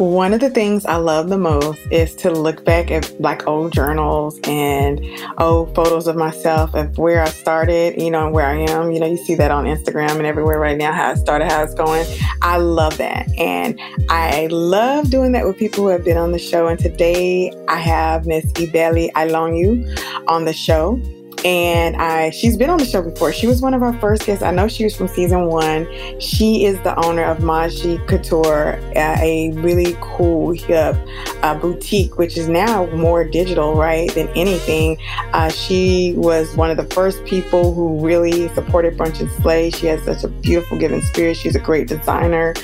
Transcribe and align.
One 0.00 0.32
of 0.32 0.40
the 0.40 0.48
things 0.48 0.86
I 0.86 0.96
love 0.96 1.28
the 1.28 1.36
most 1.36 1.78
is 1.90 2.14
to 2.16 2.30
look 2.30 2.64
back 2.64 2.90
at 2.90 3.20
like 3.20 3.46
old 3.46 3.74
journals 3.74 4.40
and 4.44 4.98
old 5.36 5.74
photos 5.74 6.06
of 6.06 6.16
myself 6.16 6.72
of 6.72 6.96
where 6.96 7.22
I 7.22 7.28
started, 7.28 8.00
you 8.00 8.10
know, 8.10 8.24
and 8.24 8.32
where 8.32 8.46
I 8.46 8.60
am. 8.60 8.92
You 8.92 9.00
know, 9.00 9.04
you 9.04 9.18
see 9.18 9.34
that 9.34 9.50
on 9.50 9.66
Instagram 9.66 10.12
and 10.12 10.24
everywhere 10.24 10.58
right 10.58 10.78
now, 10.78 10.90
how 10.90 11.10
I 11.10 11.14
started, 11.16 11.52
how 11.52 11.62
it's 11.62 11.74
going. 11.74 12.06
I 12.40 12.56
love 12.56 12.96
that. 12.96 13.28
And 13.38 13.78
I 14.08 14.46
love 14.50 15.10
doing 15.10 15.32
that 15.32 15.44
with 15.44 15.58
people 15.58 15.84
who 15.84 15.90
have 15.90 16.02
been 16.02 16.16
on 16.16 16.32
the 16.32 16.38
show. 16.38 16.68
And 16.68 16.78
today 16.78 17.52
I 17.68 17.76
have 17.76 18.24
Miss 18.26 18.46
Ibeli 18.54 19.12
Ilongu 19.12 20.24
on 20.28 20.46
the 20.46 20.54
show 20.54 20.98
and 21.44 21.96
I 21.96 22.30
she's 22.30 22.56
been 22.56 22.70
on 22.70 22.78
the 22.78 22.84
show 22.84 23.02
before. 23.02 23.32
She 23.32 23.46
was 23.46 23.62
one 23.62 23.74
of 23.74 23.82
our 23.82 23.98
first 23.98 24.26
guests. 24.26 24.42
I 24.42 24.50
know 24.50 24.68
she 24.68 24.84
was 24.84 24.94
from 24.94 25.08
season 25.08 25.46
one. 25.46 25.86
She 26.20 26.64
is 26.64 26.80
the 26.80 26.98
owner 27.04 27.24
of 27.24 27.42
Mod 27.42 27.72
Chic 27.72 28.06
Couture, 28.06 28.78
a 28.94 29.52
really 29.56 29.96
cool 30.00 30.52
hip 30.52 30.96
uh, 31.42 31.54
boutique, 31.54 32.18
which 32.18 32.36
is 32.36 32.48
now 32.48 32.86
more 32.86 33.24
digital, 33.24 33.74
right, 33.74 34.12
than 34.14 34.28
anything. 34.30 34.98
Uh, 35.32 35.48
she 35.48 36.14
was 36.16 36.54
one 36.56 36.70
of 36.70 36.76
the 36.76 36.94
first 36.94 37.24
people 37.24 37.74
who 37.74 38.04
really 38.04 38.48
supported 38.50 38.96
Brunch 38.96 39.20
and 39.20 39.30
Slay. 39.42 39.70
She 39.70 39.86
has 39.86 40.02
such 40.02 40.24
a 40.24 40.28
beautiful, 40.28 40.78
giving 40.78 41.00
spirit. 41.02 41.36
She's 41.36 41.56
a 41.56 41.60
great 41.60 41.88
designer. 41.88 42.54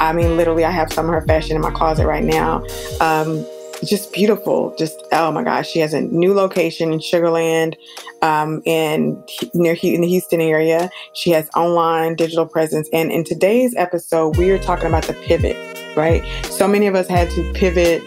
I 0.00 0.12
mean, 0.12 0.36
literally, 0.36 0.64
I 0.64 0.70
have 0.70 0.92
some 0.92 1.06
of 1.06 1.12
her 1.12 1.22
fashion 1.22 1.56
in 1.56 1.62
my 1.62 1.70
closet 1.70 2.06
right 2.06 2.24
now. 2.24 2.64
Um, 3.00 3.46
just 3.88 4.12
beautiful. 4.12 4.74
Just 4.78 5.02
oh 5.12 5.30
my 5.32 5.42
gosh, 5.42 5.68
she 5.68 5.78
has 5.80 5.94
a 5.94 6.00
new 6.00 6.34
location 6.34 6.92
in 6.92 6.98
Sugarland, 6.98 7.74
um, 8.22 8.62
in 8.64 9.22
near 9.52 9.76
in 9.82 10.00
the 10.00 10.08
Houston 10.08 10.40
area. 10.40 10.90
She 11.14 11.30
has 11.30 11.48
online 11.54 12.16
digital 12.16 12.46
presence, 12.46 12.88
and 12.92 13.10
in 13.12 13.24
today's 13.24 13.74
episode, 13.76 14.36
we 14.36 14.50
are 14.50 14.58
talking 14.58 14.86
about 14.86 15.04
the 15.04 15.14
pivot. 15.14 15.56
Right, 15.96 16.24
so 16.46 16.66
many 16.66 16.88
of 16.88 16.96
us 16.96 17.06
had 17.06 17.30
to 17.30 17.52
pivot 17.52 18.02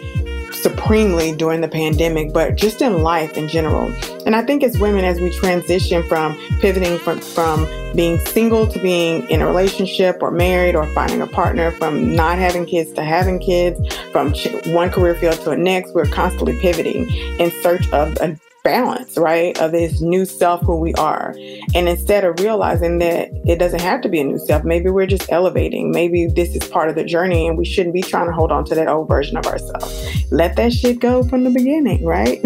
supremely 0.62 1.34
during 1.34 1.60
the 1.60 1.68
pandemic, 1.68 2.32
but 2.32 2.56
just 2.56 2.82
in 2.82 3.02
life 3.02 3.36
in 3.36 3.48
general. 3.48 3.92
And 4.26 4.34
I 4.36 4.42
think 4.42 4.62
as 4.62 4.78
women, 4.78 5.04
as 5.04 5.20
we 5.20 5.30
transition 5.30 6.06
from 6.08 6.36
pivoting 6.60 6.98
from, 6.98 7.20
from 7.20 7.66
being 7.94 8.18
single 8.26 8.66
to 8.66 8.78
being 8.78 9.28
in 9.30 9.40
a 9.40 9.46
relationship 9.46 10.18
or 10.20 10.30
married 10.30 10.74
or 10.74 10.86
finding 10.94 11.22
a 11.22 11.26
partner, 11.26 11.70
from 11.72 12.14
not 12.14 12.38
having 12.38 12.66
kids 12.66 12.92
to 12.92 13.02
having 13.02 13.38
kids, 13.38 13.80
from 14.12 14.34
one 14.72 14.90
career 14.90 15.14
field 15.14 15.34
to 15.40 15.50
the 15.50 15.56
next, 15.56 15.94
we're 15.94 16.06
constantly 16.06 16.58
pivoting 16.60 17.08
in 17.38 17.50
search 17.62 17.90
of 17.92 18.16
a 18.18 18.38
balance, 18.64 19.16
right, 19.16 19.58
of 19.60 19.72
this 19.72 20.00
new 20.00 20.24
self 20.24 20.62
who 20.62 20.76
we 20.76 20.94
are. 20.94 21.34
And 21.74 21.88
instead 21.88 22.24
of 22.24 22.40
realizing 22.40 22.98
that 22.98 23.30
it 23.46 23.58
doesn't 23.58 23.80
have 23.80 24.00
to 24.02 24.08
be 24.08 24.20
a 24.20 24.24
new 24.24 24.38
self, 24.38 24.64
maybe 24.64 24.90
we're 24.90 25.06
just 25.06 25.30
elevating. 25.30 25.90
Maybe 25.90 26.26
this 26.26 26.54
is 26.54 26.68
part 26.68 26.88
of 26.88 26.94
the 26.94 27.04
journey 27.04 27.46
and 27.46 27.56
we 27.56 27.64
shouldn't 27.64 27.94
be 27.94 28.02
trying 28.02 28.26
to 28.26 28.32
hold 28.32 28.52
on 28.52 28.64
to 28.66 28.74
that 28.74 28.88
old 28.88 29.08
version 29.08 29.36
of 29.36 29.46
ourselves. 29.46 30.30
Let 30.30 30.56
that 30.56 30.72
shit 30.72 31.00
go 31.00 31.22
from 31.22 31.44
the 31.44 31.50
beginning, 31.50 32.04
right? 32.04 32.40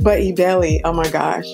but 0.00 0.20
Ibeli, 0.20 0.80
oh 0.84 0.92
my 0.92 1.08
gosh, 1.10 1.46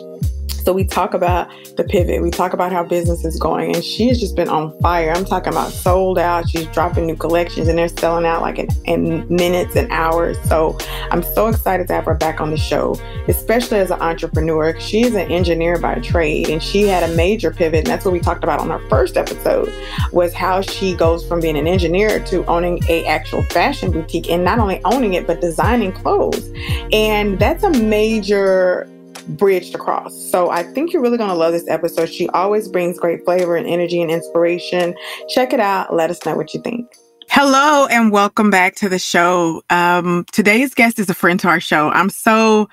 so 0.65 0.73
we 0.73 0.85
talk 0.85 1.15
about 1.15 1.49
the 1.77 1.85
pivot. 1.85 2.23
We 2.23 2.31
talk 2.31 2.53
about 2.53 2.73
how 2.73 2.85
business 2.85 3.25
is 3.25 3.39
going, 3.39 3.75
and 3.75 3.85
she 3.85 4.09
has 4.09 4.21
just 4.21 4.37
been 4.37 4.49
on 4.49 4.79
fire. 4.81 5.11
I'm 5.11 5.25
talking 5.25 5.53
about 5.53 5.73
sold 5.73 6.19
out. 6.19 6.49
She's 6.49 6.67
dropping 6.67 7.07
new 7.07 7.17
collections, 7.17 7.69
and 7.69 7.79
they're 7.79 7.89
selling 7.89 8.27
out 8.27 8.43
like 8.43 8.59
in, 8.59 8.69
in 8.85 9.27
minutes 9.29 9.77
and 9.77 9.91
hours. 9.91 10.37
So 10.45 10.77
I'm 11.11 11.23
so 11.23 11.49
excited 11.49 11.89
to 11.89 11.95
have 11.95 12.05
her 12.05 12.15
back 12.15 12.41
on 12.41 12.51
the 12.51 12.57
show, 12.57 12.97
especially 13.29 13.79
as 13.79 13.91
an 13.91 14.01
entrepreneur. 14.01 14.79
She 14.79 15.03
is 15.03 15.15
an 15.15 15.31
engineer 15.31 15.79
by 15.79 15.97
trade, 15.97 16.49
and 16.49 16.63
she 16.63 16.83
had 16.83 17.09
a 17.09 17.15
major 17.15 17.51
pivot, 17.51 17.81
and 17.81 17.87
that's 17.87 18.05
what 18.05 18.13
we 18.13 18.21
talked 18.21 18.45
about 18.45 18.61
on 18.61 18.71
our 18.71 18.81
first 18.89 19.17
episode. 19.17 19.73
Was 20.13 20.33
how 20.35 20.61
she 20.61 20.95
goes 20.95 21.27
from 21.27 21.41
being 21.41 21.57
an 21.57 21.67
engineer 21.67 22.23
to 22.25 22.45
owning 22.47 22.83
a 22.89 23.05
actual 23.07 23.43
fashion 23.45 23.91
boutique, 23.91 24.31
and 24.31 24.45
not 24.45 24.59
only 24.59 24.81
owning 24.85 25.15
it 25.15 25.27
but 25.27 25.41
designing 25.41 25.93
clothes. 25.93 26.51
And 26.93 27.39
that's 27.39 27.65
a 27.65 27.71
major 27.71 28.89
bridged 29.37 29.75
across. 29.75 30.15
So 30.31 30.51
I 30.51 30.63
think 30.63 30.93
you're 30.93 31.03
really 31.03 31.19
going 31.19 31.31
to 31.31 31.37
love 31.37 31.53
this 31.53 31.69
episode. 31.69 32.07
She 32.07 32.29
always 32.31 32.69
brings 32.69 32.99
great 32.99 33.25
flavor 33.25 33.57
and 33.57 33.67
energy 33.67 34.01
and 34.03 34.11
inspiration. 34.11 34.95
Check 35.29 35.53
it 35.53 35.61
out. 35.61 35.95
Let 35.95 36.11
us 36.11 36.25
know 36.25 36.37
what 36.37 36.55
you 36.55 36.61
think. 36.61 36.87
Hello 37.29 37.87
and 37.87 38.11
welcome 38.11 38.51
back 38.51 38.75
to 38.77 38.89
the 38.89 38.99
show. 38.99 39.63
Um, 39.71 40.27
today's 40.33 40.75
guest 40.75 40.99
is 40.99 41.09
a 41.09 41.15
friend 41.15 41.39
to 41.41 41.49
our 41.49 41.61
show. 41.61 41.89
I'm 41.91 42.11
so 42.11 42.69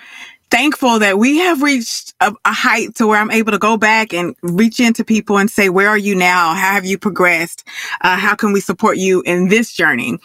thankful 0.50 1.00
that 1.00 1.18
we 1.18 1.38
have 1.38 1.62
reached 1.62 2.14
a, 2.22 2.34
a, 2.46 2.54
height 2.54 2.96
to 2.96 3.08
where 3.08 3.20
I'm 3.20 3.32
able 3.32 3.52
to 3.52 3.58
go 3.58 3.78
back 3.78 4.14
and 4.14 4.36
reach 4.42 4.80
into 4.80 5.04
people 5.04 5.38
and 5.38 5.50
say, 5.50 5.70
where 5.70 5.90
are 5.90 5.98
you 5.98 6.16
now? 6.16 6.54
How 6.54 6.74
have 6.74 6.86
you 6.86 6.98
progressed? 6.98 7.68
Uh, 8.02 8.18
how 8.18 8.36
can 8.36 8.54
we 8.54 8.62
support 8.62 8.98
you 8.98 9.22
in 9.26 9.50
this 9.50 9.74
journey? 9.74 10.18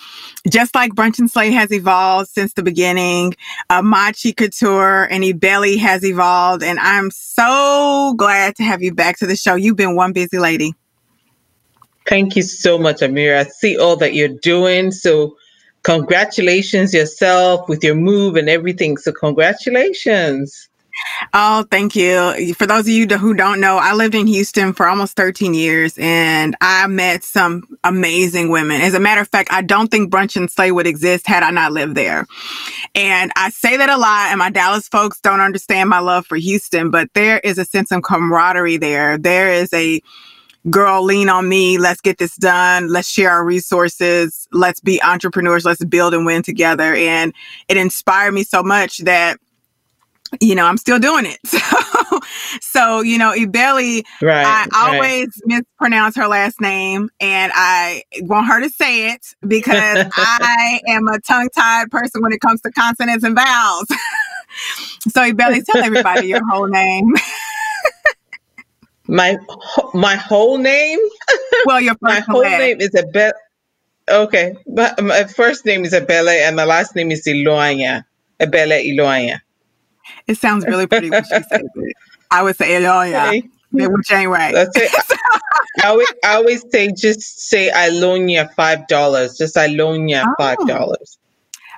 Just 0.49 0.75
like 0.75 0.93
Brunch 0.93 1.19
and 1.19 1.31
Slay 1.31 1.51
has 1.51 1.73
evolved 1.73 2.31
since 2.31 2.53
the 2.55 2.63
beginning, 2.63 3.35
uh, 3.71 3.83
Mod 3.83 4.17
Chic 4.17 4.37
Couture 4.37 5.05
and 5.05 5.25
Ibeli 5.25 5.79
has 5.79 6.05
evolved. 6.05 6.63
And 6.63 6.79
I'm 6.79 7.11
so 7.11 8.15
glad 8.17 8.57
to 8.57 8.63
have 8.63 8.83
you 8.83 8.95
back 8.95 9.19
to 9.19 9.27
the 9.27 9.37
show. 9.37 9.55
You've 9.55 9.77
been 9.77 9.97
one 9.97 10.13
busy 10.13 10.39
lady. 10.39 10.75
Thank 12.09 12.37
you 12.37 12.43
so 12.43 12.79
much, 12.79 12.97
Amira. 13.01 13.41
I 13.41 13.45
see 13.45 13.79
all 13.79 13.97
that 13.97 14.15
you're 14.15 14.29
doing. 14.29 14.91
So 14.91 15.37
congratulations 15.83 16.95
yourself 16.95 17.69
with 17.69 17.83
your 17.83 17.95
move 17.95 18.37
and 18.37 18.49
everything. 18.49 18.97
So 18.97 19.13
congratulations. 19.13 20.69
Oh, 21.33 21.65
thank 21.71 21.97
you. 21.97 22.55
For 22.55 22.67
those 22.67 22.81
of 22.81 22.89
you 22.89 23.07
who 23.07 23.35
don't 23.35 23.61
know, 23.61 23.79
I 23.79 23.95
lived 23.95 24.15
in 24.15 24.27
Houston 24.27 24.73
for 24.73 24.87
almost 24.87 25.17
13 25.17 25.55
years 25.55 25.97
and 25.99 26.55
I 26.61 26.87
met 26.87 27.25
some 27.25 27.65
amazing 27.83 28.51
women. 28.51 28.81
As 28.83 28.95
a 28.95 29.01
matter 29.01 29.21
of 29.21 29.29
fact, 29.29 29.51
I 29.51 29.63
don't 29.63 29.91
think 29.91 30.13
Brunch 30.13 30.37
and 30.37 30.51
Slay 30.51 30.71
would 30.71 30.87
exist 30.87 31.27
had 31.27 31.43
I 31.43 31.51
not 31.51 31.73
lived 31.73 31.95
there. 31.95 32.27
And 32.95 33.33
I 33.37 33.51
say 33.51 33.77
that 33.79 33.89
a 33.89 33.97
lot 33.97 34.31
and 34.31 34.39
my 34.39 34.51
Dallas 34.51 34.89
folks 34.89 35.19
don't 35.21 35.41
understand 35.41 35.89
my 35.89 36.01
love 36.01 36.27
for 36.27 36.37
Houston, 36.37 36.91
but 36.91 37.09
there 37.15 37.39
is 37.39 37.59
a 37.59 37.65
sense 37.65 37.91
of 37.91 38.03
camaraderie 38.03 38.77
there. 38.77 39.17
There 39.17 39.51
is 39.51 39.73
a 39.73 40.03
girl, 40.71 41.03
lean 41.03 41.29
on 41.29 41.49
me. 41.49 41.79
Let's 41.79 42.01
get 42.01 42.19
this 42.19 42.37
done. 42.37 42.89
Let's 42.89 43.09
share 43.09 43.31
our 43.31 43.45
resources. 43.45 44.47
Let's 44.53 44.81
be 44.81 45.03
entrepreneurs. 45.03 45.65
Let's 45.65 45.85
build 45.85 46.15
and 46.15 46.25
win 46.25 46.43
together. 46.43 46.95
And 46.95 47.33
it 47.69 47.77
inspired 47.77 48.33
me 48.33 48.45
so 48.45 48.63
much 48.63 48.99
that 48.99 49.39
you 50.41 50.55
know, 50.55 50.65
I'm 50.65 50.79
still 50.79 50.99
doing 50.99 51.27
it. 51.27 51.39
So, 52.13 52.21
so 52.61 53.01
you 53.01 53.19
know, 53.19 53.33
Ibeli, 53.33 54.05
right, 54.21 54.47
I 54.47 54.67
right. 54.71 54.95
always 54.95 55.29
mispronounce 55.45 56.17
her 56.17 56.27
last 56.27 56.61
name 56.61 57.09
and 57.21 57.53
I 57.55 58.03
want 58.21 58.47
her 58.49 58.61
to 58.61 58.69
say 58.69 59.13
it 59.13 59.35
because 59.47 60.07
I 60.17 60.81
am 60.89 61.09
a 61.09 61.19
tongue 61.21 61.49
tied 61.55 61.91
person 61.91 62.23
when 62.23 62.33
it 62.33 62.41
comes 62.41 62.61
to 62.63 62.71
consonants 62.71 63.25
and 63.25 63.35
vowels. 63.35 63.87
so, 65.09 65.23
Ibeli, 65.23 65.65
tell 65.65 65.83
everybody 65.83 66.29
your 66.29 66.47
whole 66.49 66.67
name. 66.67 67.15
My 69.09 69.37
my 69.95 70.17
whole 70.17 70.59
name? 70.59 70.99
Well, 71.67 71.81
your 71.81 71.97
my 72.01 72.21
whole 72.21 72.43
name 72.43 72.81
is 72.81 72.95
Abel. 72.95 73.33
Okay, 74.09 74.55
but 74.67 75.03
my 75.03 75.25
first 75.25 75.65
name 75.65 75.85
is 75.85 75.93
Abele 75.93 76.41
and 76.47 76.57
my 76.57 76.65
last 76.65 76.95
name 76.95 77.11
is 77.11 77.25
Iloanya. 77.27 78.05
Abele 78.41 78.85
Iloanya. 78.85 79.41
It 80.27 80.37
sounds 80.37 80.67
really 80.67 80.87
pretty 80.87 81.11
when 81.11 81.23
she 81.25 81.31
says 81.31 81.47
it. 81.51 81.97
I 82.31 82.43
would 82.43 82.57
say 82.57 82.81
Iloanya. 82.81 83.29
Okay. 83.29 83.43
Ain't 83.75 84.29
right. 84.29 84.53
That's 84.53 84.77
it. 84.77 84.93
I 85.83 85.89
always, 85.89 86.13
I 86.25 86.35
always 86.35 86.65
say 86.71 86.93
just 86.93 87.49
say 87.49 87.71
Ilonia 87.75 88.53
five 88.55 88.87
dollars. 88.89 89.39
Just 89.39 89.57
Ilonia 89.57 90.25
oh. 90.27 90.35
five 90.39 90.59
dollars. 90.67 91.19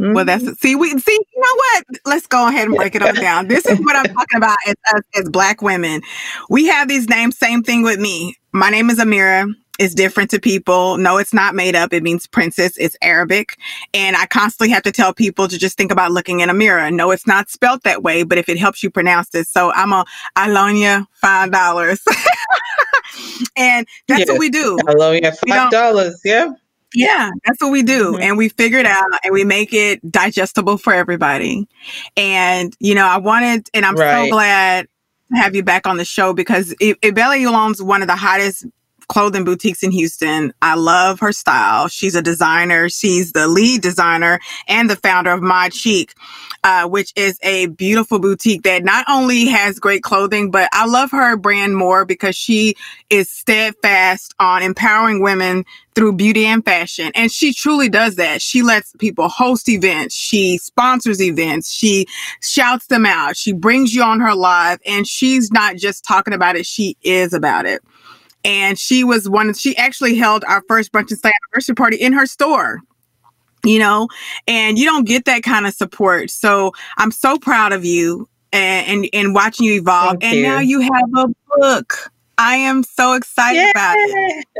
Mm-hmm. 0.00 0.12
Well, 0.12 0.25
that's 0.25 0.44
mm-hmm. 0.44 0.55
see 0.55 0.75
we 0.75 0.91
see. 0.99 1.12
You 1.35 1.41
know 1.41 1.55
what? 1.55 1.85
Let's 2.05 2.26
go 2.26 2.49
ahead 2.49 2.67
and 2.69 2.76
break 2.76 2.94
it 2.94 3.02
all 3.02 3.12
down. 3.12 3.49
This 3.49 3.67
is 3.67 3.79
what 3.81 3.96
I'm 3.96 4.05
talking 4.14 4.37
about 4.37 4.58
as 4.67 4.75
us 4.94 5.02
as 5.17 5.29
Black 5.29 5.62
women. 5.62 6.02
We 6.49 6.67
have 6.67 6.88
these 6.88 7.08
names. 7.08 7.38
Same 7.38 7.62
thing 7.62 7.82
with 7.82 7.99
me. 7.99 8.37
My 8.52 8.70
name 8.70 8.91
is 8.91 8.99
Amira. 8.99 9.52
It's 9.79 9.94
different 9.94 10.31
to 10.31 10.38
people. 10.38 10.99
No, 10.99 11.19
it's 11.19 11.35
not 11.35 11.56
made 11.56 11.75
up. 11.75 11.93
It 11.93 12.05
means 12.05 12.29
princess. 12.29 12.76
It's 12.76 12.96
Arabic. 13.02 13.58
And 13.93 14.17
I 14.17 14.26
constantly 14.26 14.73
have 14.73 14.85
to 14.85 14.93
tell 14.93 15.12
people 15.12 15.49
to 15.49 15.58
just 15.58 15.76
think 15.76 15.91
about 15.91 16.12
looking 16.12 16.41
in 16.41 16.49
a 16.49 16.55
mirror. 16.55 16.93
No, 16.93 17.11
it's 17.11 17.26
not 17.26 17.50
spelt 17.50 17.82
that 17.82 18.05
way, 18.05 18.23
but 18.23 18.38
if 18.38 18.49
it 18.49 18.56
helps 18.56 18.85
you 18.85 18.91
pronounce 18.91 19.35
it. 19.35 19.49
So 19.49 19.73
I'm 19.73 19.93
a 19.93 20.05
Alonia, 20.37 21.06
$5. 21.25 22.00
and 23.56 23.87
that's 24.06 24.20
yes. 24.20 24.29
what 24.29 24.38
we 24.38 24.49
do. 24.49 24.79
Hello, 24.87 25.12
yeah, 25.12 25.32
five 25.49 25.70
dollars. 25.70 26.20
Yeah. 26.25 26.52
Yeah, 26.94 27.31
that's 27.44 27.61
what 27.61 27.73
we 27.73 27.82
do. 27.82 28.12
Mm-hmm. 28.12 28.23
And 28.23 28.38
we 28.38 28.49
figure 28.49 28.79
it 28.79 28.87
out 28.87 29.06
and 29.25 29.32
we 29.32 29.44
make 29.44 29.73
it 29.73 30.00
digestible 30.11 30.79
for 30.79 30.93
everybody. 30.93 31.69
And, 32.17 32.75
you 32.79 32.94
know, 32.94 33.06
I 33.06 33.19
wanted, 33.19 33.69
and 33.75 33.85
I'm 33.85 33.96
right. 33.96 34.26
so 34.26 34.31
glad 34.31 34.87
to 35.32 35.38
have 35.38 35.55
you 35.55 35.62
back 35.62 35.87
on 35.87 35.96
the 35.96 36.05
show 36.05 36.32
because 36.32 36.75
Ibella 36.81 37.41
Yolon's 37.41 37.82
one 37.82 38.02
of 38.02 38.08
the 38.08 38.17
hottest 38.17 38.67
clothing 39.09 39.45
boutiques 39.45 39.83
in 39.83 39.91
Houston. 39.91 40.53
I 40.62 40.75
love 40.75 41.21
her 41.21 41.33
style. 41.33 41.89
She's 41.89 42.15
a 42.15 42.23
designer. 42.23 42.89
She's 42.89 43.33
the 43.33 43.49
lead 43.49 43.83
designer 43.83 44.41
and 44.69 44.89
the 44.89 44.97
founder 44.97 45.31
of 45.31 45.43
Mod 45.43 45.75
Chic, 45.75 46.15
uh, 46.62 46.89
which 46.89 47.12
is 47.17 47.39
a 47.43 47.67
beautiful 47.67 48.19
boutique 48.19 48.62
that 48.62 48.85
not 48.85 49.05
only 49.09 49.47
has 49.47 49.79
great 49.79 50.03
clothing, 50.03 50.51
but 50.51 50.69
I 50.73 50.87
love 50.87 51.11
her 51.11 51.37
brand 51.37 51.77
more 51.77 52.05
because 52.05 52.37
she 52.37 52.75
is 53.11 53.29
steadfast 53.29 54.35
on 54.39 54.62
empowering 54.62 55.21
women 55.23 55.65
through 55.95 56.12
beauty 56.15 56.45
and 56.45 56.65
fashion. 56.65 57.12
And 57.15 57.31
she 57.31 57.53
truly 57.53 57.89
does 57.89 58.17
that. 58.17 58.43
She 58.43 58.62
lets 58.62 58.93
people 58.97 59.29
host 59.29 59.69
events. 59.69 60.15
She 60.15 60.59
sponsors 60.59 61.23
events. 61.23 61.71
She 61.71 62.06
shouts 62.43 62.87
them 62.87 63.06
out. 63.06 63.37
She 63.37 63.53
brings 63.53 63.95
you 63.95 64.03
on 64.03 64.21
her 64.21 64.35
live 64.35 64.81
and 64.85 65.06
she's 65.06 65.53
not 65.53 65.77
just 65.77 66.05
talking 66.05 66.35
about 66.35 66.56
it. 66.56 66.67
She 66.67 66.97
is 67.03 67.33
about 67.33 67.67
it 67.67 67.83
and 68.44 68.79
she 68.79 69.05
was 69.05 69.29
one 69.29 69.52
she 69.55 69.76
actually 69.76 70.14
held 70.14 70.44
our 70.44 70.62
first 70.69 70.93
brunch 70.93 71.11
and 71.11 71.19
slay 71.19 71.32
anniversary 71.50 71.75
party 71.75 71.96
in 71.96 72.12
her 72.12 72.26
store 72.26 72.81
you 73.64 73.79
know? 73.79 74.08
And 74.46 74.79
you 74.79 74.85
don't 74.85 75.06
get 75.06 75.25
that 75.25 75.43
kind 75.43 75.67
of 75.67 75.75
support. 75.75 76.31
So 76.31 76.73
i'm 76.99 77.11
so 77.11 77.38
proud 77.38 77.73
of 77.73 77.85
you 77.85 78.29
and 78.52 78.87
and, 78.87 79.08
and 79.12 79.35
watching 79.35 79.67
you 79.67 79.75
evolve. 79.75 80.19
Thank 80.20 80.25
and 80.25 80.37
you. 80.37 80.43
now 80.43 80.58
you. 80.61 80.81
have 80.81 81.14
a 81.17 81.29
book. 81.58 82.11
I 82.37 82.56
am 82.56 82.82
so 82.82 83.12
excited 83.14 83.61
Yay. 83.61 83.70
about 83.70 83.94
it. 83.96 84.46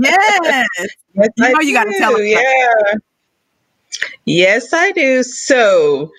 Yes, 0.00 0.40
yes 0.44 1.28
you 1.36 1.48
know 1.48 1.54
I 1.58 1.62
you 1.62 1.74
got 1.74 1.84
to 1.84 1.98
tell 1.98 2.14
us 2.14 2.20
yeah. 2.22 2.94
Yes 4.24 4.72
i 4.72 4.92
do. 4.92 5.22
So 5.22 6.10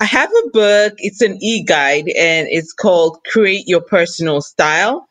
I 0.00 0.04
have 0.06 0.30
a 0.30 0.48
book. 0.50 0.94
It's 0.98 1.20
an 1.20 1.38
e-guide 1.40 2.08
and 2.08 2.48
it's 2.50 2.72
called 2.72 3.22
Create 3.24 3.68
Your 3.68 3.80
Personal 3.80 4.40
Style. 4.40 5.08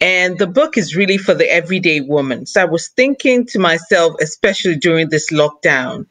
And 0.00 0.38
the 0.38 0.46
book 0.46 0.78
is 0.78 0.94
really 0.94 1.18
for 1.18 1.34
the 1.34 1.50
everyday 1.50 2.00
woman. 2.00 2.46
So 2.46 2.62
I 2.62 2.66
was 2.66 2.88
thinking 2.88 3.46
to 3.46 3.58
myself, 3.58 4.14
especially 4.20 4.76
during 4.76 5.08
this 5.08 5.30
lockdown, 5.32 6.06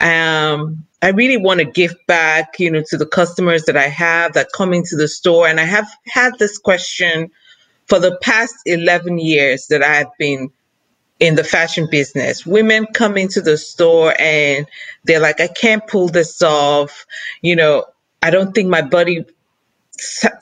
um, 0.00 0.84
I 1.02 1.08
really 1.10 1.36
want 1.36 1.58
to 1.58 1.66
give 1.66 1.94
back, 2.06 2.58
you 2.58 2.70
know, 2.70 2.82
to 2.88 2.96
the 2.96 3.06
customers 3.06 3.64
that 3.64 3.76
I 3.76 3.88
have 3.88 4.34
that 4.34 4.52
come 4.54 4.72
into 4.72 4.96
the 4.96 5.08
store. 5.08 5.48
And 5.48 5.60
I 5.60 5.64
have 5.64 5.88
had 6.06 6.38
this 6.38 6.58
question 6.58 7.30
for 7.86 7.98
the 7.98 8.16
past 8.22 8.54
11 8.66 9.18
years 9.18 9.66
that 9.66 9.82
I 9.82 9.94
have 9.94 10.10
been 10.18 10.50
in 11.20 11.34
the 11.34 11.44
fashion 11.44 11.88
business. 11.90 12.46
Women 12.46 12.86
come 12.94 13.16
into 13.16 13.40
the 13.40 13.58
store 13.58 14.14
and 14.18 14.66
they're 15.04 15.20
like, 15.20 15.40
I 15.40 15.48
can't 15.48 15.86
pull 15.86 16.08
this 16.08 16.40
off. 16.42 17.04
You 17.42 17.56
know, 17.56 17.84
I 18.22 18.30
don't 18.30 18.54
think 18.54 18.68
my 18.68 18.82
body 18.82 19.24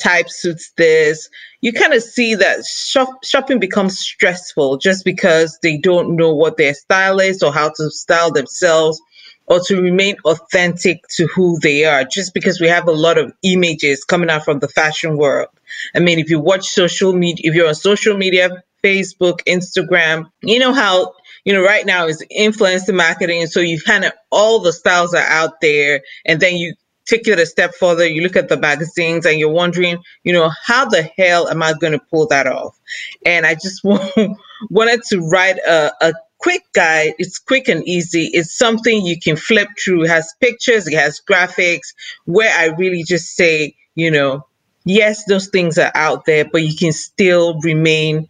type 0.00 0.28
suits 0.28 0.72
this. 0.76 1.28
You 1.60 1.72
kind 1.72 1.92
of 1.92 2.02
see 2.02 2.34
that 2.34 2.64
shop, 2.64 3.24
shopping 3.24 3.60
becomes 3.60 3.98
stressful 3.98 4.78
just 4.78 5.04
because 5.04 5.58
they 5.62 5.78
don't 5.78 6.16
know 6.16 6.34
what 6.34 6.56
their 6.56 6.74
style 6.74 7.20
is 7.20 7.42
or 7.42 7.52
how 7.52 7.68
to 7.68 7.90
style 7.90 8.32
themselves 8.32 9.00
or 9.46 9.60
to 9.60 9.80
remain 9.80 10.16
authentic 10.24 11.06
to 11.08 11.26
who 11.26 11.58
they 11.60 11.84
are 11.84 12.04
just 12.04 12.34
because 12.34 12.60
we 12.60 12.68
have 12.68 12.88
a 12.88 12.92
lot 12.92 13.18
of 13.18 13.32
images 13.42 14.04
coming 14.04 14.30
out 14.30 14.44
from 14.44 14.58
the 14.60 14.68
fashion 14.68 15.16
world. 15.16 15.48
I 15.94 16.00
mean, 16.00 16.18
if 16.18 16.30
you 16.30 16.38
watch 16.38 16.68
social 16.68 17.12
media, 17.12 17.50
if 17.50 17.54
you're 17.54 17.68
on 17.68 17.74
social 17.74 18.16
media, 18.16 18.62
Facebook, 18.82 19.40
Instagram, 19.46 20.30
you 20.42 20.58
know 20.58 20.72
how 20.72 21.14
you 21.44 21.52
know, 21.52 21.62
right 21.62 21.84
now 21.84 22.06
is 22.06 22.24
influencer 22.36 22.94
marketing. 22.94 23.42
And 23.42 23.50
so 23.50 23.60
you 23.60 23.80
kind 23.80 24.04
of 24.04 24.12
all 24.30 24.60
the 24.60 24.72
styles 24.72 25.14
are 25.14 25.26
out 25.26 25.60
there. 25.60 26.02
And 26.24 26.40
then 26.40 26.56
you 26.56 26.74
take 27.06 27.26
it 27.26 27.38
a 27.38 27.46
step 27.46 27.74
further, 27.74 28.06
you 28.06 28.22
look 28.22 28.36
at 28.36 28.48
the 28.48 28.56
magazines 28.56 29.26
and 29.26 29.38
you're 29.38 29.50
wondering, 29.50 29.98
you 30.24 30.32
know, 30.32 30.50
how 30.64 30.84
the 30.84 31.02
hell 31.02 31.48
am 31.48 31.62
I 31.62 31.72
going 31.74 31.92
to 31.92 31.98
pull 32.10 32.26
that 32.28 32.46
off? 32.46 32.78
And 33.26 33.46
I 33.46 33.54
just 33.54 33.82
wanted 34.70 35.02
to 35.10 35.20
write 35.28 35.58
a, 35.58 35.92
a 36.00 36.12
quick 36.38 36.62
guide. 36.72 37.14
It's 37.18 37.38
quick 37.38 37.68
and 37.68 37.86
easy. 37.86 38.30
It's 38.32 38.56
something 38.56 39.04
you 39.04 39.18
can 39.18 39.36
flip 39.36 39.68
through. 39.82 40.04
It 40.04 40.10
has 40.10 40.34
pictures, 40.40 40.86
it 40.86 40.94
has 40.94 41.20
graphics, 41.20 41.94
where 42.24 42.52
I 42.56 42.66
really 42.66 43.04
just 43.04 43.36
say, 43.36 43.74
you 43.94 44.10
know, 44.10 44.46
yes, 44.84 45.24
those 45.24 45.48
things 45.48 45.78
are 45.78 45.92
out 45.94 46.24
there, 46.24 46.44
but 46.44 46.62
you 46.62 46.76
can 46.76 46.92
still 46.92 47.60
remain 47.60 48.28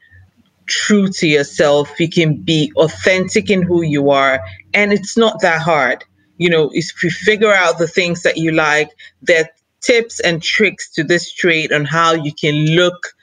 true 0.67 1.09
to 1.09 1.27
yourself. 1.27 1.99
You 1.99 2.09
can 2.09 2.37
be 2.37 2.73
authentic 2.77 3.51
in 3.51 3.63
who 3.63 3.83
you 3.83 4.11
are. 4.11 4.41
And 4.73 4.93
it's 4.93 5.17
not 5.17 5.41
that 5.43 5.61
hard 5.61 6.05
you 6.38 6.50
know, 6.50 6.70
if 6.73 7.02
you 7.02 7.11
figure 7.11 7.52
out 7.52 7.79
the 7.79 7.88
things 7.88 8.23
that 8.23 8.37
you 8.37 8.52
like, 8.52 8.90
there 9.23 9.44
are 9.44 9.49
tips 9.81 10.20
and 10.20 10.43
tricks 10.43 10.90
to 10.93 11.05
this 11.05 11.32
trade 11.32 11.73
on 11.73 11.84
how 11.84 12.12
you 12.12 12.32
can 12.32 12.55
look 12.75 13.14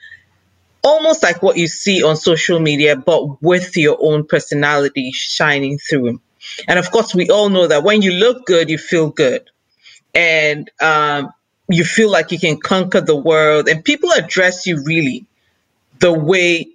almost 0.82 1.22
like 1.22 1.42
what 1.42 1.56
you 1.56 1.68
see 1.68 2.02
on 2.02 2.16
social 2.16 2.58
media, 2.60 2.96
but 2.96 3.42
with 3.42 3.76
your 3.76 3.98
own 4.00 4.26
personality 4.26 5.10
shining 5.12 5.78
through. 5.78 6.20
And 6.66 6.78
of 6.78 6.90
course, 6.90 7.14
we 7.14 7.28
all 7.28 7.48
know 7.50 7.66
that 7.66 7.82
when 7.82 8.02
you 8.02 8.12
look 8.12 8.46
good, 8.46 8.70
you 8.70 8.78
feel 8.78 9.10
good. 9.10 9.50
And 10.14 10.70
um, 10.80 11.32
you 11.68 11.84
feel 11.84 12.10
like 12.10 12.32
you 12.32 12.38
can 12.38 12.58
conquer 12.58 13.00
the 13.00 13.16
world, 13.16 13.68
and 13.68 13.84
people 13.84 14.10
address 14.10 14.66
you 14.66 14.82
really 14.84 15.26
the 16.00 16.12
way 16.12 16.68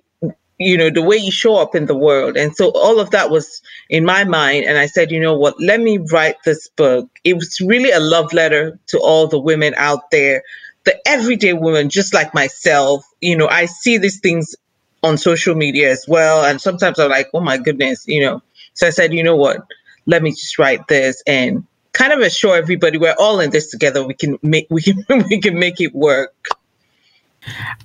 you 0.57 0.78
know 0.78 0.90
the 0.90 1.02
way 1.02 1.18
you 1.18 1.31
show 1.31 1.57
up 1.57 1.75
in 1.75 1.86
the 1.86 1.96
world. 1.96 2.38
And 2.38 2.56
so 2.56 2.72
all 2.72 3.00
of 3.00 3.12
that 3.12 3.30
was 3.30 3.62
in 3.90 4.06
my 4.06 4.24
mind. 4.24 4.66
And 4.66 4.78
i 4.78 4.86
said 4.86 5.12
you 5.12 5.19
know 5.19 5.38
what? 5.38 5.60
Let 5.60 5.81
me 5.81 5.98
write 5.98 6.36
this 6.46 6.68
book. 6.69 7.10
It 7.24 7.34
was 7.34 7.60
really 7.62 7.92
a 7.92 8.00
love 8.00 8.31
letter 8.34 8.80
to 8.88 9.00
all 9.00 9.28
the 9.28 9.40
women 9.40 9.74
out 9.78 10.12
there 10.12 10.44
the 10.86 10.96
everyday 11.07 11.54
woman 11.54 11.90
just 11.90 12.13
like 12.13 12.34
myself. 12.34 13.06
You 13.22 13.36
know 13.36 13.48
i 13.48 13.66
see 13.66 13.98
these 13.98 14.19
things 14.19 14.56
on 15.04 15.18
social 15.18 15.56
media 15.56 15.92
as 15.92 16.06
well. 16.07 16.46
And 16.46 16.62
sometimes 16.62 17.00
i'm 17.00 17.10
like 17.10 17.28
oh 17.34 17.42
my 17.42 17.57
goodness 17.57 18.07
you 18.07 18.22
know. 18.22 18.42
So 18.74 18.88
i 18.88 18.92
said 18.92 19.13
you 19.13 19.24
know 19.24 19.36
what? 19.36 19.66
Let 20.06 20.22
me 20.22 20.31
just 20.31 20.57
write 20.60 20.88
this 20.88 21.22
and 21.25 21.66
kind 21.94 22.13
of 22.13 22.19
assure 22.19 22.56
everybody 22.56 22.98
we're 22.98 23.16
all 23.18 23.40
in 23.40 23.50
this 23.50 23.72
together. 23.72 24.06
We 24.06 24.13
can 24.13 24.38
make 24.42 24.68
we 24.69 24.81
can 24.81 25.04
we 25.30 25.42
can 25.42 25.60
make 25.60 25.81
it 25.81 25.94
work. 25.94 26.48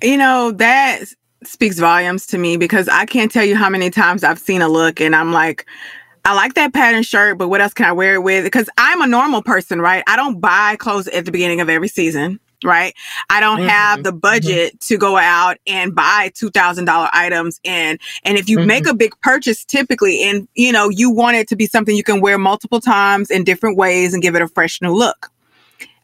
You 0.01 0.17
know 0.17 0.51
that 0.51 1.01
speaks 1.43 1.79
volumes 1.79 2.25
to 2.27 2.37
me 2.37 2.57
because 2.57 2.87
I 2.87 3.05
can't 3.05 3.31
tell 3.31 3.45
you 3.45 3.55
how 3.55 3.69
many 3.69 3.89
times 3.89 4.23
I've 4.23 4.39
seen 4.39 4.61
a 4.61 4.69
look 4.69 5.01
and 5.01 5.15
I'm 5.15 5.31
like, 5.31 5.65
I 6.23 6.35
like 6.35 6.53
that 6.53 6.73
pattern 6.73 7.03
shirt, 7.03 7.37
but 7.37 7.47
what 7.47 7.61
else 7.61 7.73
can 7.73 7.87
I 7.87 7.91
wear 7.91 8.15
it 8.15 8.23
with? 8.23 8.43
Because 8.43 8.69
I'm 8.77 9.01
a 9.01 9.07
normal 9.07 9.41
person, 9.41 9.81
right? 9.81 10.03
I 10.07 10.15
don't 10.15 10.39
buy 10.39 10.75
clothes 10.77 11.07
at 11.07 11.25
the 11.25 11.31
beginning 11.31 11.61
of 11.61 11.69
every 11.69 11.87
season, 11.87 12.39
right? 12.63 12.93
I 13.31 13.39
don't 13.39 13.59
mm-hmm. 13.59 13.69
have 13.69 14.03
the 14.03 14.11
mm-hmm. 14.11 14.19
budget 14.19 14.73
mm-hmm. 14.73 14.93
to 14.93 14.97
go 14.97 15.17
out 15.17 15.57
and 15.65 15.95
buy 15.95 16.31
$2,000 16.35 17.09
items. 17.11 17.59
And, 17.65 17.99
and 18.23 18.37
if 18.37 18.47
you 18.47 18.59
mm-hmm. 18.59 18.67
make 18.67 18.87
a 18.87 18.93
big 18.93 19.19
purchase 19.21 19.65
typically 19.65 20.21
and, 20.23 20.47
you 20.53 20.71
know, 20.71 20.89
you 20.89 21.09
want 21.09 21.37
it 21.37 21.47
to 21.47 21.55
be 21.55 21.65
something 21.65 21.95
you 21.95 22.03
can 22.03 22.21
wear 22.21 22.37
multiple 22.37 22.81
times 22.81 23.31
in 23.31 23.43
different 23.43 23.77
ways 23.77 24.13
and 24.13 24.21
give 24.21 24.35
it 24.35 24.43
a 24.43 24.47
fresh 24.47 24.79
new 24.79 24.93
look. 24.93 25.31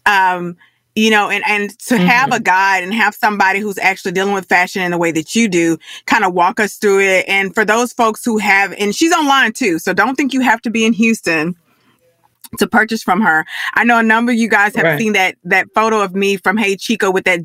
Um, 0.08 0.58
you 0.98 1.12
know, 1.12 1.30
and, 1.30 1.44
and 1.48 1.77
to 1.77 1.94
mm-hmm. 1.94 2.06
have 2.08 2.34
a 2.34 2.39
guide 2.39 2.84
and 2.84 2.92
have 2.92 3.13
somebody 3.13 3.60
who's 3.60 3.77
actually 3.77 4.12
dealing 4.13 4.34
with 4.34 4.48
fashion 4.48 4.82
in 4.82 4.89
the 4.89 4.98
way 4.98 5.12
that 5.12 5.36
you 5.36 5.48
do 5.48 5.77
kind 6.08 6.25
of 6.25 6.34
walk 6.34 6.60
us 6.60 6.77
through 6.77 7.00
it. 7.01 7.24
And 7.27 7.54
for 7.54 7.63
those 7.63 7.94
folks 7.94 8.25
who 8.25 8.39
have, 8.39 8.74
and 8.80 8.96
she's 8.96 9.13
online 9.13 9.54
too. 9.54 9.77
So 9.77 9.94
don't 9.94 10.16
think 10.16 10.34
you 10.34 10.42
have 10.42 10.60
to 10.63 10.72
be 10.72 10.86
in 10.86 10.94
Houston 10.94 11.56
to 12.58 12.66
purchase 12.66 13.04
from 13.04 13.22
her. 13.22 13.46
I 13.75 13.84
know 13.84 14.00
a 14.00 14.04
number 14.04 14.32
of 14.32 14.39
you 14.39 14.50
guys 14.50 14.75
have 14.75 14.86
right. 14.86 15.00
seen 15.00 15.13
that 15.13 15.36
that 15.44 15.68
photo 15.75 16.01
of 16.01 16.16
me 16.16 16.38
from 16.38 16.58
Hey 16.58 16.75
Chico 16.75 17.12
with 17.12 17.25
that 17.25 17.42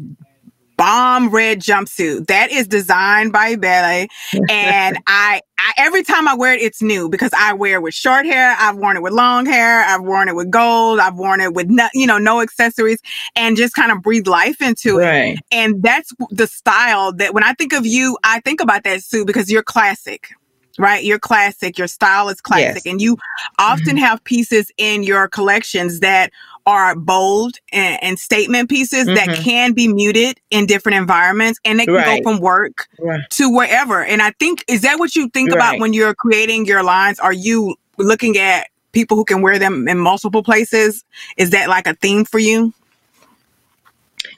bomb 0.82 1.30
red 1.30 1.60
jumpsuit 1.60 2.26
that 2.26 2.50
is 2.50 2.66
designed 2.66 3.32
by 3.32 3.54
Belle. 3.54 4.08
and 4.50 4.98
I, 5.06 5.40
I, 5.56 5.72
every 5.78 6.02
time 6.02 6.26
I 6.26 6.34
wear 6.34 6.54
it, 6.54 6.60
it's 6.60 6.82
new 6.82 7.08
because 7.08 7.30
I 7.38 7.52
wear 7.52 7.76
it 7.76 7.82
with 7.82 7.94
short 7.94 8.26
hair. 8.26 8.56
I've 8.58 8.76
worn 8.76 8.96
it 8.96 9.02
with 9.02 9.12
long 9.12 9.46
hair. 9.46 9.84
I've 9.84 10.02
worn 10.02 10.28
it 10.28 10.34
with 10.34 10.50
gold. 10.50 10.98
I've 10.98 11.14
worn 11.14 11.40
it 11.40 11.54
with 11.54 11.68
no, 11.68 11.86
you 11.94 12.04
know, 12.04 12.18
no 12.18 12.40
accessories 12.40 12.98
and 13.36 13.56
just 13.56 13.74
kind 13.74 13.92
of 13.92 14.02
breathe 14.02 14.26
life 14.26 14.60
into 14.60 14.98
right. 14.98 15.34
it. 15.34 15.38
And 15.52 15.80
that's 15.84 16.12
the 16.30 16.48
style 16.48 17.12
that 17.12 17.32
when 17.32 17.44
I 17.44 17.52
think 17.52 17.72
of 17.72 17.86
you, 17.86 18.18
I 18.24 18.40
think 18.40 18.60
about 18.60 18.82
that 18.82 19.04
suit 19.04 19.28
because 19.28 19.52
you're 19.52 19.62
classic 19.62 20.30
right? 20.78 21.04
You're 21.04 21.18
classic, 21.18 21.76
your 21.76 21.86
style 21.86 22.28
is 22.28 22.40
classic, 22.40 22.82
yes. 22.84 22.90
and 22.90 23.00
you 23.00 23.18
often 23.58 23.96
mm-hmm. 23.96 23.98
have 23.98 24.24
pieces 24.24 24.70
in 24.78 25.02
your 25.02 25.28
collections 25.28 26.00
that 26.00 26.32
are 26.66 26.94
bold 26.94 27.56
and, 27.72 28.02
and 28.02 28.18
statement 28.18 28.68
pieces 28.68 29.06
mm-hmm. 29.06 29.14
that 29.14 29.36
can 29.36 29.72
be 29.72 29.88
muted 29.88 30.40
in 30.50 30.66
different 30.66 30.96
environments 30.98 31.58
and 31.64 31.80
they 31.80 31.86
can 31.86 31.94
right. 31.94 32.22
go 32.22 32.30
from 32.30 32.40
work 32.40 32.88
right. 33.00 33.20
to 33.30 33.54
wherever. 33.54 34.04
And 34.04 34.22
I 34.22 34.32
think, 34.38 34.64
is 34.68 34.82
that 34.82 34.98
what 34.98 35.16
you 35.16 35.28
think 35.30 35.50
right. 35.50 35.56
about 35.56 35.80
when 35.80 35.92
you're 35.92 36.14
creating 36.14 36.66
your 36.66 36.82
lines? 36.82 37.18
Are 37.18 37.32
you 37.32 37.76
looking 37.98 38.38
at 38.38 38.68
people 38.92 39.16
who 39.16 39.24
can 39.24 39.42
wear 39.42 39.58
them 39.58 39.88
in 39.88 39.98
multiple 39.98 40.42
places? 40.42 41.04
Is 41.36 41.50
that 41.50 41.68
like 41.68 41.86
a 41.86 41.94
theme 41.94 42.24
for 42.24 42.38
you? 42.38 42.72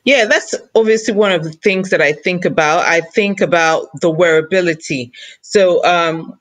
Yeah, 0.04 0.26
that's 0.26 0.54
obviously 0.74 1.14
one 1.14 1.32
of 1.32 1.44
the 1.44 1.52
things 1.52 1.90
that 1.90 2.02
I 2.02 2.12
think 2.12 2.44
about. 2.44 2.80
I 2.80 3.00
think 3.00 3.40
about 3.40 3.88
the 4.00 4.12
wearability. 4.12 5.10
So, 5.40 5.82
um, 5.84 6.38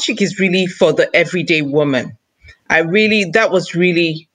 Chic 0.00 0.22
is 0.22 0.38
really 0.38 0.66
for 0.66 0.92
the 0.92 1.14
everyday 1.14 1.62
woman. 1.62 2.16
I 2.68 2.78
really, 2.78 3.24
that 3.32 3.50
was 3.50 3.74
really, 3.74 4.28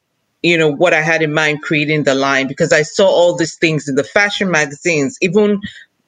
you 0.45 0.59
know, 0.59 0.69
what 0.69 0.93
I 0.93 1.01
had 1.01 1.23
in 1.23 1.33
mind 1.33 1.63
creating 1.63 2.03
the 2.03 2.13
line 2.13 2.47
because 2.47 2.71
I 2.71 2.83
saw 2.83 3.07
all 3.07 3.35
these 3.35 3.55
things 3.55 3.89
in 3.89 3.95
the 3.95 4.03
fashion 4.03 4.51
magazines, 4.51 5.17
even 5.19 5.59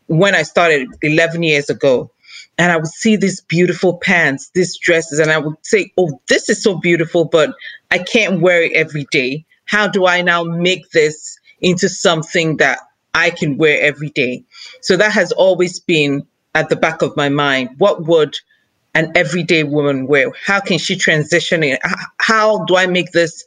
when 0.05 0.35
I 0.35 0.43
started 0.43 0.87
11 1.01 1.41
years 1.41 1.71
ago. 1.71 2.11
And 2.59 2.71
I 2.71 2.77
would 2.77 2.87
see 2.87 3.15
these 3.15 3.41
beautiful 3.41 3.97
pants, 3.97 4.51
these 4.53 4.77
dresses, 4.77 5.17
and 5.17 5.31
I 5.31 5.39
would 5.39 5.55
say, 5.63 5.91
oh, 5.97 6.21
this 6.27 6.49
is 6.49 6.61
so 6.61 6.75
beautiful, 6.75 7.25
but 7.25 7.51
I 7.89 7.97
can't 7.97 8.41
wear 8.41 8.61
it 8.61 8.73
every 8.73 9.07
day. 9.11 9.43
How 9.65 9.87
do 9.87 10.05
I 10.05 10.21
now 10.21 10.43
make 10.43 10.89
this 10.91 11.39
into 11.61 11.89
something 11.89 12.57
that 12.57 12.79
I 13.15 13.31
can 13.31 13.57
wear 13.57 13.81
every 13.81 14.09
day? 14.09 14.43
So 14.81 14.97
that 14.97 15.11
has 15.13 15.31
always 15.31 15.79
been 15.79 16.27
at 16.53 16.69
the 16.69 16.75
back 16.75 17.01
of 17.01 17.17
my 17.17 17.29
mind. 17.29 17.69
What 17.79 18.05
would 18.05 18.37
an 18.93 19.11
everyday 19.15 19.63
woman 19.63 20.07
wear? 20.07 20.31
How 20.45 20.59
can 20.59 20.77
she 20.77 20.95
transition 20.95 21.63
it? 21.63 21.79
How 22.19 22.65
do 22.65 22.75
I 22.75 22.85
make 22.85 23.11
this 23.11 23.43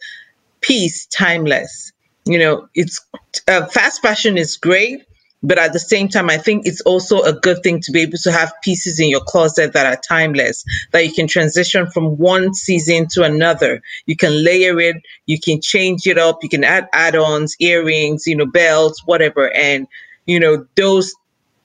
piece 0.60 1.06
timeless? 1.06 1.92
You 2.26 2.38
know, 2.38 2.68
it's 2.74 3.00
uh, 3.48 3.66
fast 3.66 4.02
fashion 4.02 4.36
is 4.36 4.56
great, 4.56 5.04
but 5.42 5.58
at 5.58 5.72
the 5.72 5.78
same 5.78 6.08
time, 6.08 6.28
I 6.28 6.36
think 6.36 6.66
it's 6.66 6.82
also 6.82 7.22
a 7.22 7.32
good 7.32 7.62
thing 7.62 7.80
to 7.80 7.92
be 7.92 8.02
able 8.02 8.18
to 8.18 8.30
have 8.30 8.52
pieces 8.62 9.00
in 9.00 9.08
your 9.08 9.22
closet 9.22 9.72
that 9.72 9.86
are 9.86 10.00
timeless, 10.06 10.64
that 10.92 11.06
you 11.06 11.12
can 11.12 11.26
transition 11.26 11.90
from 11.90 12.18
one 12.18 12.52
season 12.52 13.08
to 13.12 13.22
another. 13.22 13.82
You 14.04 14.16
can 14.16 14.44
layer 14.44 14.78
it, 14.78 14.96
you 15.26 15.40
can 15.40 15.60
change 15.62 16.06
it 16.06 16.18
up, 16.18 16.40
you 16.42 16.50
can 16.50 16.62
add 16.62 16.88
add 16.92 17.16
ons, 17.16 17.56
earrings, 17.58 18.26
you 18.26 18.36
know, 18.36 18.46
belts, 18.46 19.06
whatever. 19.06 19.50
And, 19.56 19.88
you 20.26 20.38
know, 20.38 20.66
those 20.76 21.14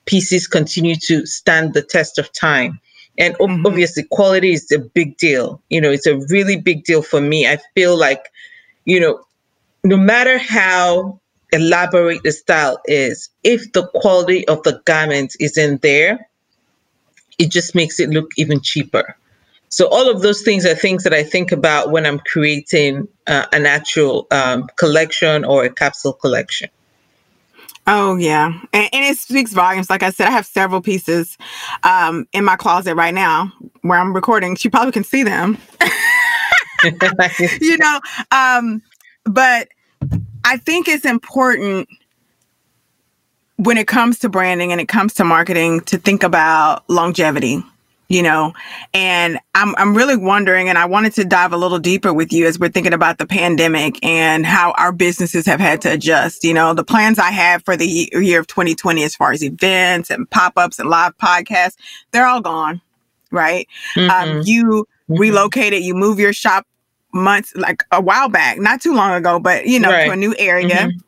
pieces 0.06 0.46
continue 0.46 0.96
to 1.06 1.26
stand 1.26 1.74
the 1.74 1.82
test 1.82 2.18
of 2.18 2.32
time. 2.32 2.80
And 3.18 3.34
mm-hmm. 3.34 3.66
obviously, 3.66 4.04
quality 4.04 4.52
is 4.52 4.72
a 4.72 4.78
big 4.78 5.18
deal. 5.18 5.60
You 5.68 5.82
know, 5.82 5.90
it's 5.90 6.06
a 6.06 6.16
really 6.30 6.56
big 6.56 6.84
deal 6.84 7.02
for 7.02 7.20
me. 7.20 7.46
I 7.46 7.58
feel 7.74 7.98
like, 7.98 8.30
you 8.86 9.00
know, 9.00 9.20
no 9.84 9.96
matter 9.98 10.38
how 10.38 11.20
elaborate 11.52 12.22
the 12.22 12.32
style 12.32 12.80
is, 12.86 13.28
if 13.44 13.70
the 13.72 13.86
quality 13.88 14.48
of 14.48 14.62
the 14.62 14.80
garment 14.86 15.36
isn't 15.38 15.82
there, 15.82 16.28
it 17.38 17.50
just 17.50 17.74
makes 17.74 18.00
it 18.00 18.08
look 18.08 18.30
even 18.38 18.60
cheaper. 18.60 19.16
So 19.68 19.88
all 19.88 20.08
of 20.08 20.22
those 20.22 20.42
things 20.42 20.64
are 20.64 20.74
things 20.74 21.02
that 21.04 21.12
I 21.12 21.22
think 21.22 21.52
about 21.52 21.90
when 21.90 22.06
I'm 22.06 22.20
creating 22.20 23.08
uh, 23.26 23.46
an 23.52 23.66
actual 23.66 24.26
um, 24.30 24.68
collection 24.76 25.44
or 25.44 25.64
a 25.64 25.70
capsule 25.70 26.14
collection. 26.14 26.70
Oh 27.88 28.16
yeah, 28.16 28.46
and, 28.72 28.88
and, 28.92 29.04
it 29.04 29.16
speaks 29.16 29.52
volumes. 29.52 29.88
Like 29.88 30.02
I 30.02 30.10
said, 30.10 30.26
I 30.26 30.32
have 30.32 30.44
several 30.44 30.80
pieces 30.80 31.38
um, 31.84 32.26
in 32.32 32.44
my 32.44 32.56
closet 32.56 32.96
right 32.96 33.14
now 33.14 33.52
where 33.82 34.00
I'm 34.00 34.12
recording. 34.12 34.56
She 34.56 34.68
probably 34.68 34.90
can 34.90 35.04
see 35.04 35.22
them. 35.22 35.56
you 37.60 37.78
know, 37.78 38.00
um, 38.30 38.82
but 39.24 39.68
I 40.44 40.56
think 40.58 40.88
it's 40.88 41.04
important 41.04 41.88
when 43.56 43.78
it 43.78 43.86
comes 43.88 44.18
to 44.20 44.28
branding 44.28 44.72
and 44.72 44.80
it 44.80 44.88
comes 44.88 45.14
to 45.14 45.24
marketing 45.24 45.80
to 45.80 45.98
think 45.98 46.22
about 46.22 46.88
longevity 46.88 47.62
you 48.08 48.22
know? 48.22 48.52
And 48.94 49.38
i'm 49.54 49.74
i'm 49.76 49.96
really 49.96 50.16
wondering 50.16 50.68
and 50.68 50.78
i 50.78 50.84
wanted 50.84 51.14
to 51.14 51.24
dive 51.24 51.52
a 51.52 51.56
little 51.56 51.78
deeper 51.78 52.12
with 52.12 52.32
you 52.32 52.46
as 52.46 52.58
we're 52.58 52.68
thinking 52.68 52.92
about 52.92 53.18
the 53.18 53.26
pandemic 53.26 53.98
and 54.04 54.46
how 54.46 54.72
our 54.72 54.92
businesses 54.92 55.46
have 55.46 55.60
had 55.60 55.80
to 55.82 55.92
adjust 55.92 56.44
you 56.44 56.54
know? 56.54 56.74
The 56.74 56.84
plans 56.84 57.18
i 57.18 57.30
have 57.30 57.64
for 57.64 57.76
the 57.76 58.08
year 58.12 58.40
of 58.40 58.46
2020 58.46 59.02
as 59.02 59.16
far 59.16 59.32
as 59.32 59.42
events 59.42 60.10
and 60.10 60.30
pop-ups 60.30 60.78
and 60.78 60.88
live 60.88 61.16
podcasts 61.18 61.76
they're 62.12 62.26
all 62.26 62.40
gone 62.40 62.80
right? 63.30 63.66
Um, 63.96 64.02
mm-hmm. 64.08 64.38
um, 64.38 64.42
you 64.44 64.86
mm-hmm. 65.08 65.20
relocated 65.20 65.82
you 65.82 65.94
move 65.94 66.18
your 66.18 66.32
shop 66.32 66.66
months, 67.12 67.52
like 67.56 67.84
a 67.92 68.00
while 68.00 68.28
back, 68.28 68.58
not 68.58 68.80
too 68.80 68.94
long 68.94 69.12
ago, 69.12 69.38
but 69.38 69.66
you 69.66 69.80
know, 69.80 69.90
right. 69.90 70.06
to 70.06 70.12
a 70.12 70.16
new 70.16 70.34
area. 70.38 70.68
Mm-hmm. 70.68 70.98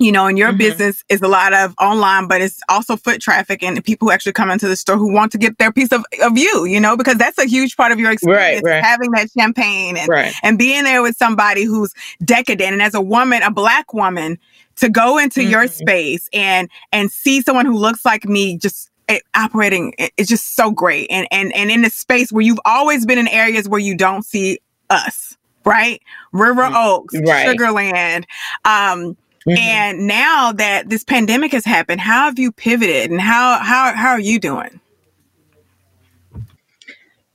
You 0.00 0.10
know, 0.10 0.26
and 0.26 0.36
your 0.36 0.48
mm-hmm. 0.48 0.58
business 0.58 1.04
is 1.08 1.22
a 1.22 1.28
lot 1.28 1.52
of 1.52 1.72
online, 1.80 2.26
but 2.26 2.40
it's 2.40 2.60
also 2.68 2.96
foot 2.96 3.20
traffic 3.20 3.62
and 3.62 3.82
people 3.84 4.08
who 4.08 4.12
actually 4.12 4.32
come 4.32 4.50
into 4.50 4.66
the 4.66 4.74
store 4.74 4.96
who 4.96 5.12
want 5.12 5.30
to 5.30 5.38
get 5.38 5.56
their 5.58 5.70
piece 5.70 5.92
of, 5.92 6.04
of 6.20 6.36
you, 6.36 6.64
you 6.64 6.80
know, 6.80 6.96
because 6.96 7.16
that's 7.16 7.38
a 7.38 7.46
huge 7.46 7.76
part 7.76 7.92
of 7.92 8.00
your 8.00 8.10
experience, 8.10 8.64
right, 8.64 8.72
right. 8.72 8.82
having 8.82 9.12
that 9.12 9.28
champagne 9.38 9.96
and, 9.96 10.10
and 10.42 10.58
being 10.58 10.82
there 10.82 11.00
with 11.00 11.16
somebody 11.16 11.62
who's 11.62 11.94
decadent. 12.24 12.72
And 12.72 12.82
as 12.82 12.94
a 12.94 13.00
woman, 13.00 13.44
a 13.44 13.52
black 13.52 13.94
woman, 13.94 14.36
to 14.76 14.88
go 14.88 15.16
into 15.16 15.40
mm-hmm. 15.40 15.50
your 15.50 15.68
space 15.68 16.28
and 16.32 16.68
and 16.90 17.12
see 17.12 17.40
someone 17.40 17.64
who 17.64 17.76
looks 17.76 18.04
like 18.04 18.24
me 18.24 18.58
just 18.58 18.90
it, 19.08 19.22
operating 19.34 19.94
it's 19.98 20.28
just 20.28 20.56
so 20.56 20.70
great 20.70 21.06
and 21.10 21.26
and 21.30 21.54
and 21.54 21.70
in 21.70 21.84
a 21.84 21.90
space 21.90 22.32
where 22.32 22.42
you've 22.42 22.60
always 22.64 23.04
been 23.04 23.18
in 23.18 23.28
areas 23.28 23.68
where 23.68 23.80
you 23.80 23.96
don't 23.96 24.24
see 24.24 24.58
us, 24.90 25.36
right? 25.64 26.00
River 26.32 26.62
mm, 26.62 26.74
Oaks, 26.74 27.14
right. 27.14 27.46
Sugarland. 27.46 28.24
Um, 28.64 29.16
mm-hmm. 29.46 29.58
And 29.58 30.06
now 30.06 30.52
that 30.52 30.88
this 30.88 31.04
pandemic 31.04 31.52
has 31.52 31.64
happened, 31.64 32.00
how 32.00 32.24
have 32.24 32.38
you 32.38 32.52
pivoted 32.52 33.10
and 33.10 33.20
how 33.20 33.58
how 33.58 33.94
how 33.94 34.10
are 34.10 34.20
you 34.20 34.38
doing? 34.38 34.80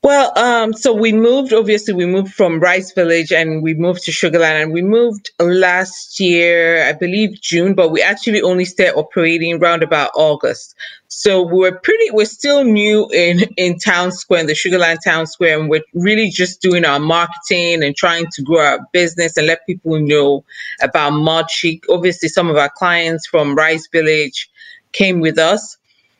Well, 0.01 0.31
um, 0.37 0.71
so 0.71 0.93
we 0.93 1.11
moved, 1.11 1.51
obviously, 1.51 1.93
we 1.93 2.05
moved 2.05 2.33
from 2.33 2.61
Rice 2.61 2.93
Village 2.93 3.33
and 3.33 3.61
we 3.61 3.73
moved 3.73 4.03
to 4.03 4.11
Sugarland 4.11 4.63
and 4.63 4.71
we 4.71 4.81
moved 4.81 5.31
last 5.41 6.21
year, 6.21 6.85
I 6.87 6.93
believe 6.93 7.41
June, 7.41 7.73
but 7.73 7.89
we 7.89 8.01
actually 8.01 8.41
only 8.41 8.63
started 8.63 8.95
operating 8.95 9.61
around 9.61 9.83
about 9.83 10.11
August. 10.15 10.73
So 11.09 11.45
we're 11.45 11.77
pretty, 11.77 12.11
we're 12.11 12.23
still 12.23 12.63
new 12.63 13.09
in, 13.11 13.41
in 13.57 13.77
Town 13.77 14.13
Square, 14.13 14.41
in 14.41 14.47
the 14.47 14.53
Sugarland 14.53 14.99
Town 15.03 15.27
Square, 15.27 15.59
and 15.59 15.69
we're 15.69 15.83
really 15.93 16.29
just 16.29 16.61
doing 16.61 16.85
our 16.85 16.99
marketing 16.99 17.83
and 17.83 17.93
trying 17.93 18.27
to 18.31 18.41
grow 18.41 18.63
our 18.63 18.79
business 18.93 19.35
and 19.35 19.47
let 19.47 19.65
people 19.65 19.99
know 19.99 20.45
about 20.81 21.11
Mod 21.11 21.51
Chic. 21.51 21.83
Obviously, 21.89 22.29
some 22.29 22.49
of 22.49 22.55
our 22.55 22.69
clients 22.69 23.27
from 23.27 23.53
Rice 23.53 23.89
Village 23.91 24.49
came 24.93 25.19
with 25.19 25.37
us 25.37 25.75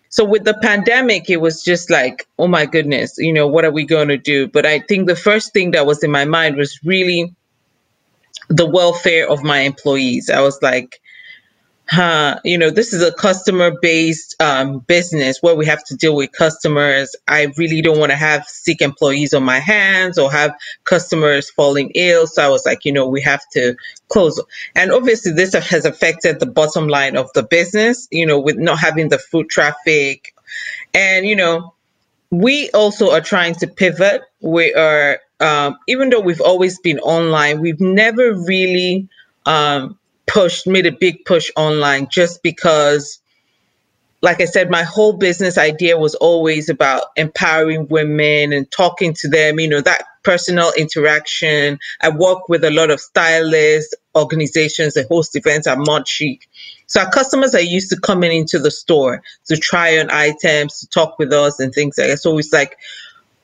so 0.10 0.26
with 0.26 0.44
the 0.44 0.56
pandemic, 0.56 1.30
it 1.30 1.38
was 1.38 1.64
just 1.64 1.90
like, 1.90 2.28
oh 2.40 2.48
my 2.48 2.66
goodness, 2.66 3.16
you 3.18 3.32
know, 3.32 3.48
what 3.48 3.66
are 3.66 3.72
we 3.72 3.86
going 3.86 4.08
to 4.10 4.18
do? 4.18 4.48
But 4.48 4.66
I 4.66 4.80
think 4.80 5.08
the 5.08 5.16
first 5.16 5.54
thing 5.54 5.72
that 5.72 5.86
was 5.86 6.04
in 6.04 6.12
my 6.12 6.26
mind 6.26 6.58
was 6.58 6.80
really 6.84 7.34
the 8.50 8.66
welfare 8.66 9.30
of 9.30 9.44
my 9.44 9.60
employees. 9.60 10.30
I 10.30 10.42
was 10.42 10.60
like, 10.62 11.00
you 12.44 12.58
know, 12.58 12.70
this 12.70 12.94
is 12.94 13.02
a 13.02 13.12
customer 13.12 13.72
based 13.82 14.36
um, 14.40 14.80
business 14.80 15.42
where 15.42 15.56
we 15.56 15.66
have 15.66 15.84
to 15.86 15.96
deal 15.96 16.16
with 16.16 16.32
customers. 16.34 17.16
I 17.28 17.48
really 17.58 17.82
don't 17.82 18.00
want 18.00 18.12
to 18.12 18.16
have 18.16 18.46
sick 18.46 18.82
employees 18.82 19.34
on 19.34 19.44
my 19.44 19.60
hands 19.60 20.20
or 20.20 20.32
have 20.32 20.54
customers 20.84 21.50
falling 21.50 21.92
ill. 21.96 22.28
So 22.28 22.44
I 22.44 22.50
was 22.50 22.66
like, 22.66 22.86
you 22.86 22.92
know, 22.92 23.08
we 23.08 23.22
have 23.22 23.42
to 23.54 23.76
close. 24.10 24.42
And 24.76 24.92
obviously, 24.92 25.32
this 25.32 25.54
has 25.54 25.86
affected 25.86 26.40
the 26.40 26.46
bottom 26.46 26.88
line 26.88 27.18
of 27.18 27.32
the 27.34 27.44
business, 27.44 28.08
you 28.12 28.26
know, 28.26 28.40
with 28.40 28.58
not 28.58 28.80
having 28.80 29.10
the 29.10 29.18
foot 29.18 29.50
traffic. 29.50 30.34
And, 30.94 31.26
you 31.26 31.36
know, 31.36 31.74
we 32.30 32.70
also 32.72 33.12
are 33.12 33.22
trying 33.22 33.56
to 33.56 33.68
pivot. 33.68 34.22
We 34.42 34.74
are, 34.76 35.20
um, 35.40 35.78
even 35.88 36.10
though 36.10 36.20
we've 36.20 36.42
always 36.42 36.80
been 36.80 37.00
online, 37.00 37.62
we've 37.62 37.82
never 37.82 38.34
really 38.34 39.08
um, 39.46 39.99
pushed, 40.30 40.68
made 40.68 40.86
a 40.86 40.92
big 40.92 41.26
push 41.26 41.50
online 41.56 42.08
just 42.10 42.44
because, 42.44 43.20
like 44.22 44.42
I 44.42 44.46
said, 44.46 44.70
my 44.70 44.84
whole 44.84 45.14
business 45.14 45.58
idea 45.58 45.98
was 45.98 46.16
always 46.16 46.70
about 46.70 47.06
empowering 47.16 47.88
women 47.88 48.54
and 48.54 48.70
talking 48.70 49.14
to 49.16 49.28
them, 49.28 49.60
you 49.60 49.68
know, 49.68 49.82
that 49.82 50.04
personal 50.24 50.72
interaction. 50.78 51.80
I 52.02 52.10
work 52.10 52.48
with 52.48 52.64
a 52.64 52.70
lot 52.70 52.92
of 52.92 53.00
stylists, 53.00 53.96
organizations 54.16 54.94
that 54.94 55.08
host 55.08 55.36
events 55.36 55.68
at 55.68 55.80
Mod 55.80 56.08
Chic. 56.08 56.48
So 56.86 57.02
our 57.02 57.10
customers 57.10 57.56
are 57.56 57.62
used 57.62 57.90
to 57.92 58.00
coming 58.00 58.32
into 58.32 58.60
the 58.60 58.72
store 58.72 59.24
to 59.48 59.58
try 59.58 60.00
on 60.00 60.12
items, 60.12 60.80
to 60.80 60.88
talk 60.88 61.18
with 61.18 61.34
us 61.34 61.60
and 61.60 61.74
things 61.74 61.98
like 61.98 62.08
that. 62.08 62.18
So 62.18 62.38
it's 62.38 62.54
like 62.54 62.78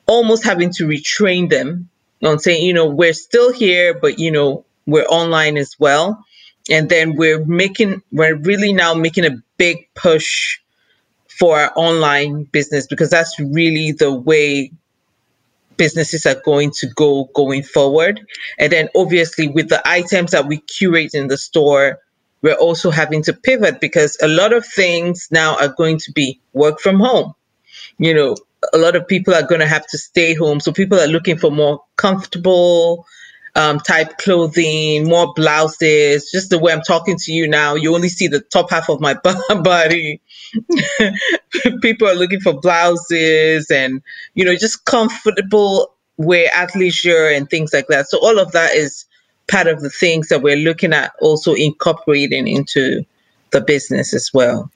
almost 0.07 0.43
having 0.43 0.71
to 0.73 0.87
retrain 0.87 1.49
them 1.49 1.89
on 2.23 2.37
saying, 2.39 2.63
you 2.63 2.73
know, 2.73 2.87
we're 2.87 3.13
still 3.13 3.51
here, 3.51 3.97
but 3.99 4.19
you 4.19 4.31
know, 4.31 4.65
we're 4.85 5.05
online 5.05 5.57
as 5.57 5.75
well 5.79 6.23
and 6.69 6.89
then 6.89 7.15
we're 7.15 7.43
making 7.45 8.01
we're 8.11 8.35
really 8.35 8.73
now 8.73 8.93
making 8.93 9.25
a 9.25 9.37
big 9.57 9.87
push 9.95 10.59
for 11.27 11.59
our 11.59 11.71
online 11.75 12.43
business 12.43 12.87
because 12.87 13.09
that's 13.09 13.39
really 13.39 13.91
the 13.91 14.11
way 14.11 14.71
businesses 15.77 16.25
are 16.25 16.41
going 16.45 16.71
to 16.71 16.87
go 16.95 17.29
going 17.35 17.61
forward. 17.61 18.21
And 18.57 18.71
then 18.71 18.87
obviously 18.95 19.49
with 19.49 19.67
the 19.67 19.85
items 19.87 20.31
that 20.31 20.47
we 20.47 20.59
curate 20.59 21.13
in 21.13 21.27
the 21.27 21.37
store 21.37 21.99
we're 22.41 22.53
also 22.53 22.91
having 22.91 23.23
to 23.23 23.33
pivot 23.33 23.81
because 23.81 24.17
a 24.21 24.27
lot 24.27 24.53
of 24.53 24.63
things 24.65 25.27
now 25.31 25.57
are 25.57 25.69
going 25.69 25.97
to 25.97 26.11
be 26.11 26.39
work 26.53 26.79
from 26.79 26.99
home. 26.99 27.33
You 27.97 28.13
know 28.13 28.35
a 28.73 28.77
lot 28.77 28.95
of 28.95 29.07
people 29.07 29.33
are 29.33 29.45
going 29.45 29.61
to 29.61 29.67
have 29.67 29.85
to 29.87 29.97
stay 29.97 30.33
home. 30.33 30.59
So 30.59 30.71
people 30.71 30.99
are 30.99 31.07
looking 31.07 31.37
for 31.37 31.51
more 31.51 31.83
comfortable 31.97 33.05
um, 33.55 33.79
type 33.79 34.17
clothing, 34.17 35.07
more 35.07 35.33
blouses. 35.33 36.29
Just 36.31 36.49
the 36.49 36.59
way 36.59 36.73
I'm 36.73 36.81
talking 36.81 37.17
to 37.17 37.31
you 37.33 37.47
now, 37.47 37.75
you 37.75 37.95
only 37.95 38.09
see 38.09 38.27
the 38.27 38.41
top 38.41 38.69
half 38.69 38.89
of 38.89 38.99
my 39.01 39.15
body. 39.49 40.21
People 41.81 42.07
are 42.07 42.15
looking 42.15 42.41
for 42.41 42.59
blouses 42.59 43.71
and, 43.71 44.01
you 44.33 44.45
know, 44.45 44.55
just 44.55 44.85
comfortable 44.85 45.93
wear 46.17 46.49
athleisure 46.51 47.35
and 47.35 47.49
things 47.49 47.73
like 47.73 47.87
that. 47.87 48.07
So 48.07 48.19
all 48.19 48.39
of 48.39 48.51
that 48.53 48.75
is 48.75 49.05
part 49.49 49.67
of 49.67 49.81
the 49.81 49.89
things 49.89 50.29
that 50.29 50.41
we're 50.41 50.55
looking 50.57 50.93
at 50.93 51.11
also 51.21 51.53
incorporating 51.53 52.47
into 52.47 53.03
the 53.51 53.61
business 53.61 54.13
as 54.13 54.33
well. 54.33 54.71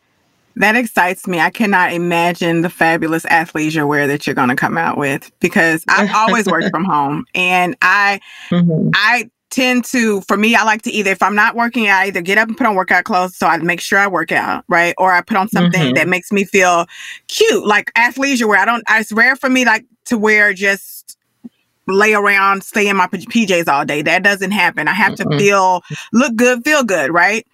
That 0.56 0.75
excites 0.75 1.27
me. 1.27 1.39
I 1.39 1.50
cannot 1.50 1.94
imagine 1.94 2.62
the 2.62 2.70
fabulous 2.70 3.25
athleisure 3.25 3.88
wear 3.88 4.08
that 4.08 4.27
you're 4.27 4.36
going 4.36 4.50
to 4.50 4.56
come 4.56 4.77
out 4.77 4.98
with 4.98 5.32
because 5.39 5.86
I've 5.88 6.13
always 6.13 6.48
worked 6.48 6.70
from 6.72 6.84
home 6.84 7.25
and 7.34 7.75
I 7.82 8.20
mm-hmm. 8.50 8.89
I 8.94 9.29
tend 9.51 9.84
to 9.84 10.22
for 10.22 10.38
me 10.38 10.56
I 10.56 10.63
like 10.63 10.84
to 10.84 10.91
either 10.91 11.12
if 11.12 11.24
I'm 11.24 11.34
not 11.34 11.56
working 11.56 11.88
I 11.88 12.06
either 12.08 12.22
get 12.22 12.38
up 12.38 12.48
and 12.48 12.58
put 12.58 12.68
on 12.68 12.75
workout 12.75 13.03
clothes 13.03 13.36
so 13.36 13.48
I 13.48 13.58
make 13.58 13.82
sure 13.82 13.98
I 13.98 14.08
work 14.08 14.32
out, 14.32 14.63
right? 14.68 14.94
Or 14.98 15.12
I 15.12 15.22
put 15.22 15.38
on 15.38 15.48
something 15.50 15.82
mm-hmm. 15.82 15.96
that 15.96 16.08
makes 16.08 16.32
me 16.32 16.44
feel 16.44 16.86
cute, 17.27 17.65
like 17.65 17.91
athleisure 17.94 18.48
wear. 18.48 18.60
I 18.60 18.65
don't 18.65 18.84
it's 18.89 19.12
rare 19.12 19.36
for 19.36 19.50
me 19.50 19.65
like 19.65 19.86
to 20.06 20.18
wear 20.18 20.53
just 20.53 21.18
lay 21.89 22.13
around, 22.13 22.63
stay 22.63 22.88
in 22.88 22.96
my 22.96 23.08
PJs 23.08 23.68
all 23.68 23.86
day. 23.86 24.01
That 24.01 24.24
doesn't 24.24 24.51
happen. 24.51 24.88
I 24.88 24.94
have 24.94 25.13
mm-hmm. 25.13 25.32
to 25.32 25.38
feel, 25.38 25.82
look 26.13 26.36
good, 26.36 26.63
feel 26.63 26.84
good, 26.84 27.12
right? 27.12 27.46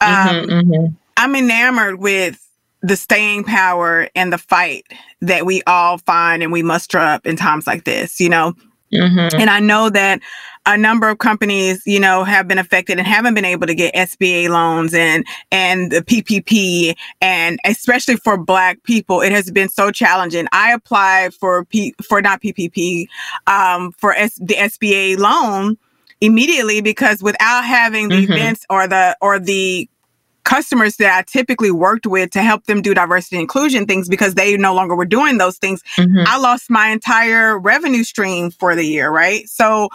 Um, 0.00 0.46
mm-hmm. 0.46 0.94
I'm 1.22 1.36
enamored 1.36 2.00
with 2.00 2.44
the 2.80 2.96
staying 2.96 3.44
power 3.44 4.08
and 4.16 4.32
the 4.32 4.38
fight 4.38 4.84
that 5.20 5.46
we 5.46 5.62
all 5.68 5.98
find 5.98 6.42
and 6.42 6.50
we 6.50 6.64
muster 6.64 6.98
up 6.98 7.26
in 7.26 7.36
times 7.36 7.64
like 7.64 7.84
this, 7.84 8.18
you 8.18 8.28
know? 8.28 8.54
Mm-hmm. 8.92 9.40
And 9.40 9.48
I 9.48 9.60
know 9.60 9.88
that 9.88 10.20
a 10.66 10.76
number 10.76 11.08
of 11.08 11.18
companies, 11.18 11.80
you 11.86 12.00
know, 12.00 12.24
have 12.24 12.48
been 12.48 12.58
affected 12.58 12.98
and 12.98 13.06
haven't 13.06 13.34
been 13.34 13.44
able 13.44 13.68
to 13.68 13.74
get 13.76 13.94
SBA 13.94 14.48
loans 14.48 14.94
and 14.94 15.24
and 15.52 15.92
the 15.92 16.02
PPP, 16.02 16.96
and 17.20 17.60
especially 17.64 18.16
for 18.16 18.36
Black 18.36 18.82
people, 18.82 19.20
it 19.20 19.30
has 19.30 19.48
been 19.52 19.68
so 19.68 19.92
challenging. 19.92 20.48
I 20.50 20.72
applied 20.72 21.34
for 21.34 21.64
P 21.66 21.94
for 22.02 22.20
not 22.20 22.42
PPP, 22.42 23.06
um, 23.46 23.92
for 23.92 24.12
S- 24.12 24.40
the 24.42 24.54
SBA 24.54 25.18
loan 25.18 25.78
immediately 26.20 26.80
because 26.80 27.22
without 27.22 27.64
having 27.64 28.08
the 28.08 28.16
mm-hmm. 28.16 28.32
events 28.32 28.66
or 28.68 28.88
the 28.88 29.16
or 29.20 29.38
the 29.38 29.88
customers 30.52 30.96
that 30.96 31.18
I 31.18 31.22
typically 31.22 31.70
worked 31.70 32.06
with 32.06 32.30
to 32.32 32.42
help 32.42 32.66
them 32.66 32.82
do 32.82 32.92
diversity 32.92 33.36
and 33.36 33.40
inclusion 33.40 33.86
things 33.86 34.06
because 34.06 34.34
they 34.34 34.54
no 34.58 34.74
longer 34.74 34.94
were 34.94 35.06
doing 35.06 35.38
those 35.38 35.56
things. 35.56 35.82
Mm-hmm. 35.96 36.24
I 36.26 36.36
lost 36.36 36.68
my 36.68 36.88
entire 36.88 37.58
revenue 37.58 38.04
stream 38.04 38.50
for 38.50 38.74
the 38.74 38.84
year, 38.84 39.10
right? 39.10 39.48
So 39.48 39.88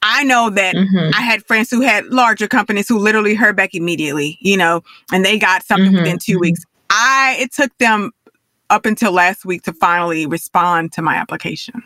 I 0.00 0.22
know 0.22 0.50
that 0.50 0.76
mm-hmm. 0.76 1.10
I 1.12 1.20
had 1.20 1.44
friends 1.44 1.68
who 1.68 1.80
had 1.80 2.06
larger 2.06 2.46
companies 2.46 2.88
who 2.88 2.96
literally 2.96 3.34
heard 3.34 3.56
back 3.56 3.74
immediately, 3.74 4.38
you 4.40 4.56
know, 4.56 4.84
and 5.12 5.24
they 5.24 5.36
got 5.36 5.64
something 5.64 5.88
mm-hmm. 5.88 5.96
within 5.96 6.18
2 6.18 6.32
mm-hmm. 6.32 6.40
weeks. 6.42 6.62
I 6.90 7.36
it 7.40 7.52
took 7.52 7.76
them 7.78 8.12
up 8.70 8.86
until 8.86 9.10
last 9.10 9.44
week 9.44 9.62
to 9.62 9.72
finally 9.72 10.26
respond 10.26 10.92
to 10.92 11.02
my 11.02 11.16
application. 11.16 11.82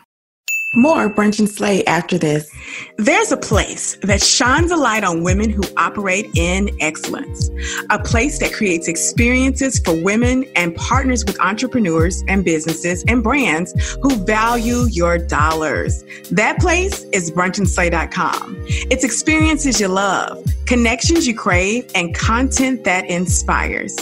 More 0.75 1.07
Brunch 1.07 1.37
and 1.37 1.49
Slay 1.49 1.83
after 1.85 2.17
this. 2.17 2.49
There's 2.97 3.31
a 3.31 3.37
place 3.37 3.95
that 4.01 4.23
shines 4.23 4.71
a 4.71 4.75
light 4.75 5.03
on 5.03 5.23
women 5.23 5.51
who 5.51 5.61
operate 5.77 6.25
in 6.35 6.75
excellence. 6.81 7.51
A 7.91 7.99
place 7.99 8.39
that 8.39 8.53
creates 8.53 8.87
experiences 8.87 9.79
for 9.79 9.93
women 9.93 10.45
and 10.55 10.75
partners 10.75 11.23
with 11.25 11.39
entrepreneurs 11.39 12.23
and 12.27 12.43
businesses 12.43 13.03
and 13.07 13.21
brands 13.23 13.73
who 14.01 14.15
value 14.25 14.85
your 14.89 15.19
dollars. 15.19 16.03
That 16.31 16.59
place 16.59 17.03
is 17.13 17.29
brunchandslay.com. 17.29 18.57
It's 18.67 19.03
experiences 19.03 19.79
you 19.79 19.89
love, 19.89 20.43
connections 20.65 21.27
you 21.27 21.35
crave, 21.35 21.89
and 21.93 22.15
content 22.15 22.83
that 22.85 23.05
inspires. 23.05 23.95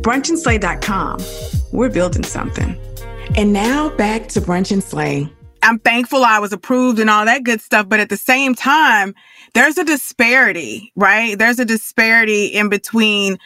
Brunchandslay.com. 0.00 1.18
We're 1.72 1.90
building 1.90 2.24
something. 2.24 2.80
And 3.36 3.52
now 3.52 3.90
back 3.90 4.28
to 4.28 4.40
Brunch 4.40 4.72
and 4.72 4.82
Slay. 4.82 5.30
I'm 5.66 5.80
thankful 5.80 6.24
I 6.24 6.38
was 6.38 6.52
approved 6.52 7.00
and 7.00 7.10
all 7.10 7.24
that 7.24 7.42
good 7.42 7.60
stuff. 7.60 7.88
But 7.88 8.00
at 8.00 8.08
the 8.08 8.16
same 8.16 8.54
time, 8.54 9.14
there's 9.54 9.76
a 9.76 9.84
disparity, 9.84 10.92
right? 10.94 11.36
There's 11.38 11.58
a 11.58 11.64
disparity 11.64 12.46
in 12.46 12.68
between 12.68 13.38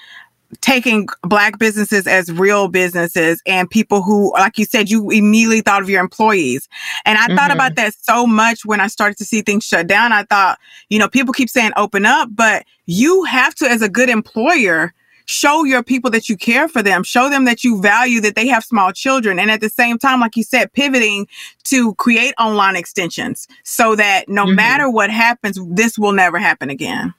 taking 0.61 1.09
black 1.22 1.59
businesses 1.59 2.06
as 2.06 2.30
real 2.33 2.68
businesses 2.68 3.40
and 3.46 3.70
people 3.70 4.02
who, 4.02 4.33
like 4.33 4.59
you 4.59 4.64
said, 4.64 4.90
you 4.90 5.09
immediately 5.11 5.61
thought 5.61 5.80
of 5.80 5.88
your 5.88 6.00
employees. 6.00 6.68
And 7.04 7.16
I 7.16 7.26
mm-hmm. 7.26 7.37
thought 7.37 7.52
about 7.52 7.76
that 7.76 7.94
so 7.94 8.26
much 8.26 8.64
when 8.64 8.80
I 8.80 8.88
started 8.88 9.16
to 9.18 9.24
see 9.24 9.42
things 9.42 9.64
shut 9.64 9.87
down. 9.87 10.12
I 10.12 10.24
thought, 10.24 10.59
you 10.88 10.98
know, 10.98 11.09
people 11.09 11.33
keep 11.33 11.48
saying 11.48 11.72
open 11.76 12.04
up, 12.04 12.28
but 12.33 12.64
you 12.87 13.24
have 13.24 13.54
to, 13.56 13.66
as 13.70 13.80
a 13.80 13.88
good 13.88 14.11
employer, 14.11 14.92
show 15.31 15.64
your 15.64 15.83
people 15.83 16.11
that 16.11 16.29
you 16.29 16.37
care 16.37 16.66
for 16.69 16.83
them, 16.83 17.05
show 17.05 17.31
them 17.31 17.45
that 17.45 17.62
you 17.62 17.81
value 17.81 18.21
that 18.21 18.35
they 18.35 18.49
have 18.49 18.64
small 18.64 18.93
children. 18.93 19.38
And 19.38 19.51
at 19.51 19.61
the 19.61 19.69
same 19.69 19.97
time, 19.97 20.21
like 20.21 20.37
you 20.37 20.43
said, 20.43 20.73
pivoting 20.73 21.29
to 21.64 21.95
create 21.95 22.35
online 22.38 22.75
extensions 22.75 23.47
so 23.62 23.95
that 23.95 24.29
no 24.29 24.45
mm-hmm. 24.45 24.57
matter 24.57 24.90
what 24.90 25.11
happens, 25.11 25.59
this 25.69 25.99
will 25.99 26.12
never 26.12 26.38
happen 26.38 26.69
again. 26.69 27.14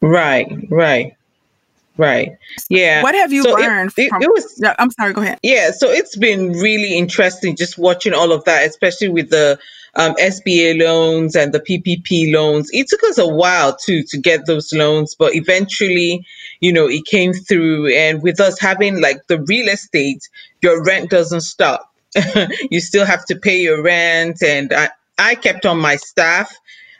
Right, 0.00 0.50
right. 0.70 1.16
Right. 1.98 2.30
Yeah. 2.70 3.02
What 3.02 3.14
have 3.14 3.32
you 3.32 3.42
so 3.42 3.52
learned? 3.52 3.92
It, 3.98 4.04
it, 4.04 4.08
from, 4.08 4.22
it 4.22 4.30
was. 4.30 4.62
I'm 4.78 4.90
sorry. 4.92 5.12
Go 5.12 5.20
ahead. 5.20 5.38
Yeah. 5.42 5.72
So 5.72 5.90
it's 5.90 6.16
been 6.16 6.52
really 6.52 6.96
interesting 6.96 7.54
just 7.54 7.76
watching 7.76 8.14
all 8.14 8.32
of 8.32 8.42
that, 8.44 8.66
especially 8.66 9.10
with 9.10 9.28
the 9.28 9.58
um, 9.96 10.14
SBA 10.14 10.80
loans 10.80 11.36
and 11.36 11.52
the 11.52 11.60
PPP 11.60 12.32
loans. 12.32 12.70
It 12.72 12.88
took 12.88 13.02
us 13.04 13.18
a 13.18 13.28
while 13.28 13.76
too 13.76 14.02
to 14.04 14.18
get 14.18 14.46
those 14.46 14.72
loans, 14.72 15.14
but 15.14 15.34
eventually, 15.34 16.24
you 16.62 16.72
know, 16.72 16.88
it 16.88 17.04
came 17.04 17.34
through. 17.34 17.88
And 17.88 18.22
with 18.22 18.40
us 18.40 18.58
having 18.58 19.02
like 19.02 19.26
the 19.26 19.42
real 19.42 19.68
estate, 19.68 20.26
your 20.62 20.82
rent 20.82 21.10
doesn't 21.10 21.42
stop. 21.42 21.92
you 22.70 22.80
still 22.80 23.04
have 23.04 23.26
to 23.26 23.36
pay 23.36 23.60
your 23.60 23.82
rent. 23.82 24.42
And 24.42 24.72
I, 24.72 24.88
I 25.18 25.34
kept 25.34 25.66
on 25.66 25.78
my 25.78 25.96
staff. 25.96 26.54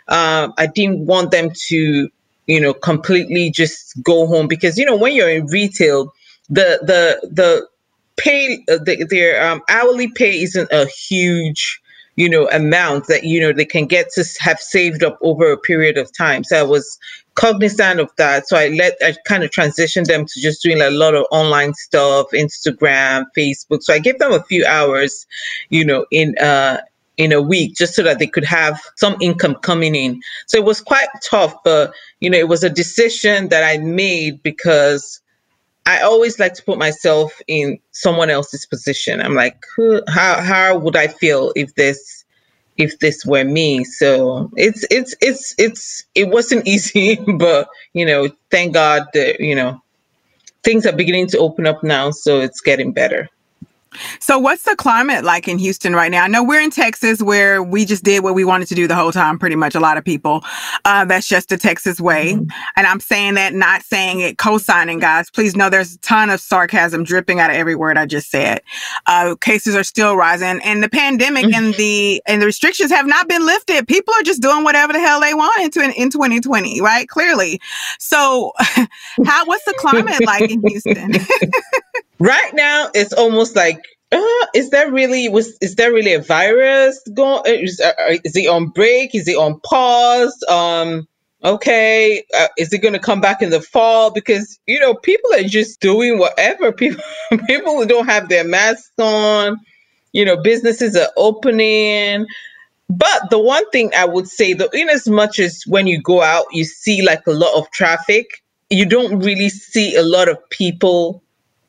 Um, 0.09 0.53
I 0.59 0.67
didn't 0.67 1.07
want 1.07 1.31
them 1.31 1.51
to, 1.69 2.11
you 2.47 2.61
know, 2.61 2.75
completely 2.75 3.51
just 3.51 4.03
go 4.03 4.27
home 4.27 4.49
because, 4.49 4.77
you 4.77 4.85
know, 4.85 4.97
when 4.97 5.15
you're 5.15 5.31
in 5.31 5.47
retail, 5.47 6.13
the, 6.51 6.81
the, 6.83 7.29
the, 7.31 7.69
pay 8.19 8.63
uh, 8.69 8.77
the, 8.85 9.07
their 9.09 9.43
um, 9.51 9.63
hourly 9.69 10.09
pay 10.09 10.43
isn't 10.43 10.71
a 10.71 10.87
huge 10.87 11.81
you 12.17 12.29
know, 12.29 12.49
amount 12.51 13.07
that, 13.07 13.25
you 13.25 13.41
know, 13.41 13.53
they 13.53 13.65
can 13.65 13.87
get 13.87 14.11
to 14.11 14.25
have 14.39 14.61
saved 14.61 15.03
up 15.03 15.19
over 15.23 15.51
a 15.51 15.57
period 15.57 15.97
of 15.97 16.13
time. 16.17 16.45
So 16.45 16.59
I 16.59 16.63
was 16.63 16.99
cognizant 17.35 18.01
of 18.01 18.11
that. 18.17 18.49
So 18.49 18.57
I 18.57 18.69
let, 18.69 18.95
I 19.03 19.15
kind 19.27 19.43
of 19.43 19.51
transitioned 19.51 20.07
them 20.07 20.27
to 20.27 20.41
just 20.41 20.63
doing 20.63 20.81
a 20.81 20.91
lot 20.91 21.15
of 21.15 21.27
online 21.31 21.75
stuff, 21.75 22.27
Instagram, 22.33 23.25
Facebook. 23.37 23.83
So 23.83 23.95
I 23.95 23.99
gave 23.99 24.19
them 24.19 24.33
a 24.33 24.43
few 24.45 24.65
hours, 24.67 25.27
you 25.71 25.85
know, 25.85 26.07
in, 26.11 26.37
uh, 26.39 26.81
in 27.17 27.33
a 27.33 27.43
week 27.43 27.75
just 27.75 27.95
so 27.95 28.03
that 28.03 28.19
they 28.19 28.27
could 28.27 28.45
have 28.45 28.81
some 28.97 29.17
income 29.21 29.55
coming 29.57 29.95
in. 29.95 30.21
So 30.47 30.57
it 30.57 30.65
was 30.65 30.81
quite 30.81 31.09
tough, 31.23 31.55
but 31.63 31.95
you 32.21 32.31
know, 32.31 32.39
it 32.39 32.49
was 32.49 32.65
a 32.65 32.71
decision 32.71 33.49
that 33.49 33.63
I 33.63 33.79
made 33.83 34.43
because 34.43 35.21
I 35.85 36.01
always 36.01 36.39
like 36.39 36.55
to 36.55 36.63
put 36.63 36.79
myself 36.79 37.41
in 37.49 37.79
someone 37.91 38.31
else's 38.31 38.67
position. 38.67 39.21
I'm 39.21 39.35
like, 39.35 39.65
who, 39.77 40.01
how 40.09 40.41
how 40.41 40.79
would 40.79 40.97
I 40.97 41.09
feel 41.09 41.53
if 41.57 41.75
this 41.75 42.22
if 42.77 42.99
this 43.01 43.25
were 43.27 43.45
me? 43.45 43.85
So 43.85 44.51
it's 44.57 44.85
it's 44.91 45.15
it's 45.21 45.55
it's 45.59 46.05
it 46.15 46.29
wasn't 46.29 46.67
easy, 46.75 47.17
but 47.17 47.69
you 47.93 48.07
know, 48.07 48.31
thank 48.51 48.75
God 48.75 49.05
that 49.15 49.41
you 49.41 49.55
know 49.55 49.81
things 50.65 50.87
are 50.87 50.93
beginning 50.97 51.29
to 51.29 51.39
open 51.39 51.67
up 51.67 51.83
now, 51.85 52.11
so 52.11 52.41
it's 52.41 52.61
getting 52.61 52.93
better. 52.93 53.29
So, 54.21 54.39
what's 54.39 54.63
the 54.63 54.77
climate 54.77 55.25
like 55.25 55.49
in 55.49 55.59
Houston 55.59 55.95
right 55.95 56.11
now? 56.11 56.25
I 56.25 56.29
know 56.29 56.43
we're 56.43 56.61
in 56.61 56.71
Texas 56.71 57.23
where 57.23 57.63
we 57.63 57.85
just 57.85 58.05
did 58.05 58.23
what 58.23 58.35
we 58.35 58.45
wanted 58.45 58.69
to 58.69 58.75
do 58.75 58.87
the 58.87 58.95
whole 58.95 59.13
time, 59.13 59.39
pretty 59.39 59.57
much. 59.57 59.75
A 59.75 59.81
lot 59.81 59.97
of 59.97 60.05
people. 60.05 60.45
Uh, 60.85 61.05
that's 61.05 61.29
just 61.29 61.49
the 61.49 61.57
Texas 61.57 62.01
way. 62.01 62.35
Mm-hmm. 62.35 62.45
And 62.77 62.87
I'm 62.87 63.01
saying 63.01 63.35
that, 63.35 63.55
not 63.55 63.83
saying 63.83 64.21
it, 64.21 64.39
co 64.39 64.59
signing, 64.59 64.99
guys. 64.99 65.31
Please 65.31 65.57
know 65.57 65.71
there's 65.71 65.95
a 65.95 65.99
ton 65.99 66.31
of 66.31 66.41
sarcasm 66.41 67.05
dripping 67.05 67.41
out 67.41 67.51
of 67.51 67.57
every 67.57 67.75
word 67.75 67.99
I 67.99 68.07
just 68.07 68.31
said. 68.31 68.63
Uh, 69.07 69.35
cases 69.41 69.75
are 69.75 69.85
still 69.85 70.17
rising, 70.17 70.61
and 70.63 70.83
the 70.83 70.89
pandemic 70.89 71.47
mm-hmm. 71.47 71.55
and 71.55 71.75
the 71.75 72.23
and 72.27 72.41
the 72.41 72.47
restrictions 72.47 72.91
have 72.91 73.07
not 73.07 73.29
been 73.29 73.45
lifted. 73.45 73.87
People 73.89 74.15
are 74.15 74.23
just 74.23 74.43
doing 74.43 74.65
whatever 74.65 74.93
the 74.93 75.01
hell 75.01 75.21
they 75.21 75.35
want 75.35 75.63
into 75.63 75.83
in 75.83 76.11
2020, 76.11 76.81
right? 76.81 77.09
Clearly. 77.09 77.61
So, 77.99 78.53
how 79.25 79.45
what's 79.47 79.65
the 79.65 79.75
climate 79.79 80.25
like 80.25 80.51
in 80.51 80.67
Houston? 80.67 81.13
right 82.23 82.55
now, 82.55 82.89
it's 82.95 83.13
almost 83.13 83.57
like 83.57 83.85
uh, 84.13 84.47
is 84.55 84.71
there 84.71 84.91
really 84.91 85.29
was 85.29 85.57
is 85.61 85.75
there 85.77 85.93
really 85.93 86.13
a 86.13 86.21
virus 86.23 87.01
going 87.15 87.41
uh, 87.41 87.51
is, 87.51 87.81
uh, 87.81 87.93
uh, 87.99 88.17
is 88.25 88.37
it 88.37 88.49
on 88.49 88.69
break? 88.69 89.15
Is 89.15 89.27
it 89.29 89.37
on 89.37 89.61
pause? 89.61 90.37
Um 90.49 91.09
okay 91.45 92.23
uh, 92.39 92.47
is 92.57 92.73
it 92.73 92.79
going 92.79 92.93
to 92.93 93.01
come 93.01 93.21
back 93.21 93.43
in 93.43 93.51
the 93.51 93.61
fall? 93.61 94.11
Because 94.13 94.61
you 94.67 94.79
know 94.79 94.95
people 94.95 95.31
are 95.35 95.43
just 95.43 95.81
doing 95.81 96.19
whatever. 96.19 96.73
People 96.83 97.03
people 97.47 97.85
don't 97.87 98.07
have 98.07 98.29
their 98.29 98.45
masks 98.45 98.93
on 98.99 99.57
you 100.13 100.25
know 100.25 100.37
businesses 100.37 100.97
are 100.97 101.11
opening. 101.17 102.27
But 102.89 103.31
the 103.31 103.39
one 103.39 103.69
thing 103.71 103.91
I 103.97 104.05
would 104.05 104.29
say, 104.29 104.53
that 104.53 104.75
in 104.75 104.91
as 104.91 105.09
much 105.09 105.39
as 105.39 105.63
when 105.67 105.87
you 105.87 106.03
go 106.03 106.21
out, 106.21 106.45
you 106.53 106.65
see 106.65 107.01
like 107.01 107.27
a 107.27 107.33
lot 107.33 107.57
of 107.57 107.71
traffic, 107.71 108.27
you 108.69 108.85
don't 108.85 109.21
really 109.21 109.49
see 109.49 109.97
a 109.97 110.03
lot 110.03 110.29
of 110.29 110.37
people 110.51 111.22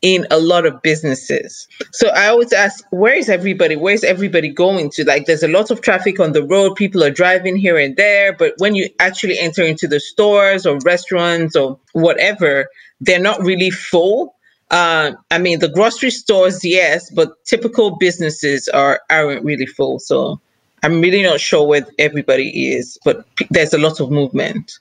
in 0.04 0.28
a 0.30 0.38
lot 0.38 0.66
of 0.66 0.82
businesses. 0.82 1.68
So 1.94 2.10
I 2.10 2.28
always 2.28 2.52
ask, 2.52 2.84
where 2.92 3.16
is 3.16 3.30
everybody? 3.30 3.78
Where 3.78 3.94
is 3.94 4.04
everybody 4.04 4.50
going 4.50 4.92
to? 4.92 5.06
Like, 5.06 5.26
there's 5.26 5.44
a 5.44 5.48
lot 5.48 5.72
of 5.72 5.82
traffic 5.82 6.20
on 6.20 6.34
the 6.34 6.44
road. 6.44 6.76
People 6.76 7.02
are 7.04 7.10
driving 7.10 7.56
here 7.56 7.78
and 7.78 7.96
there. 7.96 8.34
But 8.34 8.54
when 8.58 8.76
you 8.76 8.90
actually 9.00 9.40
enter 9.40 9.64
into 9.64 9.88
the 9.88 10.02
stores 10.02 10.66
or 10.66 10.78
restaurants 10.84 11.56
or 11.56 11.80
whatever, 11.94 12.68
they're 13.00 13.18
not 13.18 13.40
really 13.42 13.72
full. 13.72 14.36
Uh, 14.70 15.14
I 15.32 15.38
mean, 15.38 15.60
the 15.60 15.70
grocery 15.70 16.12
stores, 16.12 16.66
yes, 16.66 17.10
but 17.10 17.32
typical 17.46 17.96
businesses 17.98 18.68
are 18.68 19.02
aren't 19.10 19.46
really 19.46 19.68
full. 19.68 20.00
So 20.00 20.42
I'm 20.84 21.00
really 21.00 21.24
not 21.24 21.40
sure 21.40 21.66
where 21.66 21.88
everybody 21.98 22.74
is, 22.74 23.00
but 23.06 23.24
p- 23.36 23.48
there's 23.52 23.74
a 23.74 23.78
lot 23.78 24.02
of 24.02 24.12
movement. 24.12 24.80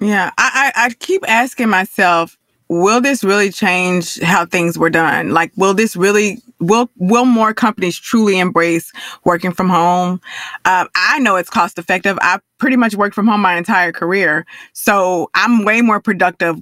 Yeah, 0.00 0.32
I, 0.36 0.72
I, 0.74 0.86
I 0.86 0.90
keep 0.90 1.22
asking 1.28 1.68
myself, 1.68 2.36
will 2.68 3.00
this 3.00 3.22
really 3.22 3.50
change 3.50 4.20
how 4.20 4.46
things 4.46 4.78
were 4.78 4.90
done? 4.90 5.30
Like, 5.30 5.52
will 5.56 5.74
this 5.74 5.96
really 5.96 6.42
will 6.58 6.90
will 6.96 7.24
more 7.24 7.52
companies 7.52 7.98
truly 7.98 8.38
embrace 8.38 8.92
working 9.24 9.52
from 9.52 9.68
home? 9.68 10.20
Uh, 10.64 10.86
I 10.94 11.18
know 11.20 11.36
it's 11.36 11.50
cost 11.50 11.78
effective. 11.78 12.18
I 12.20 12.38
pretty 12.58 12.76
much 12.76 12.94
worked 12.94 13.14
from 13.14 13.26
home 13.26 13.40
my 13.40 13.56
entire 13.56 13.92
career, 13.92 14.46
so 14.72 15.30
I'm 15.34 15.64
way 15.64 15.80
more 15.80 16.00
productive 16.00 16.56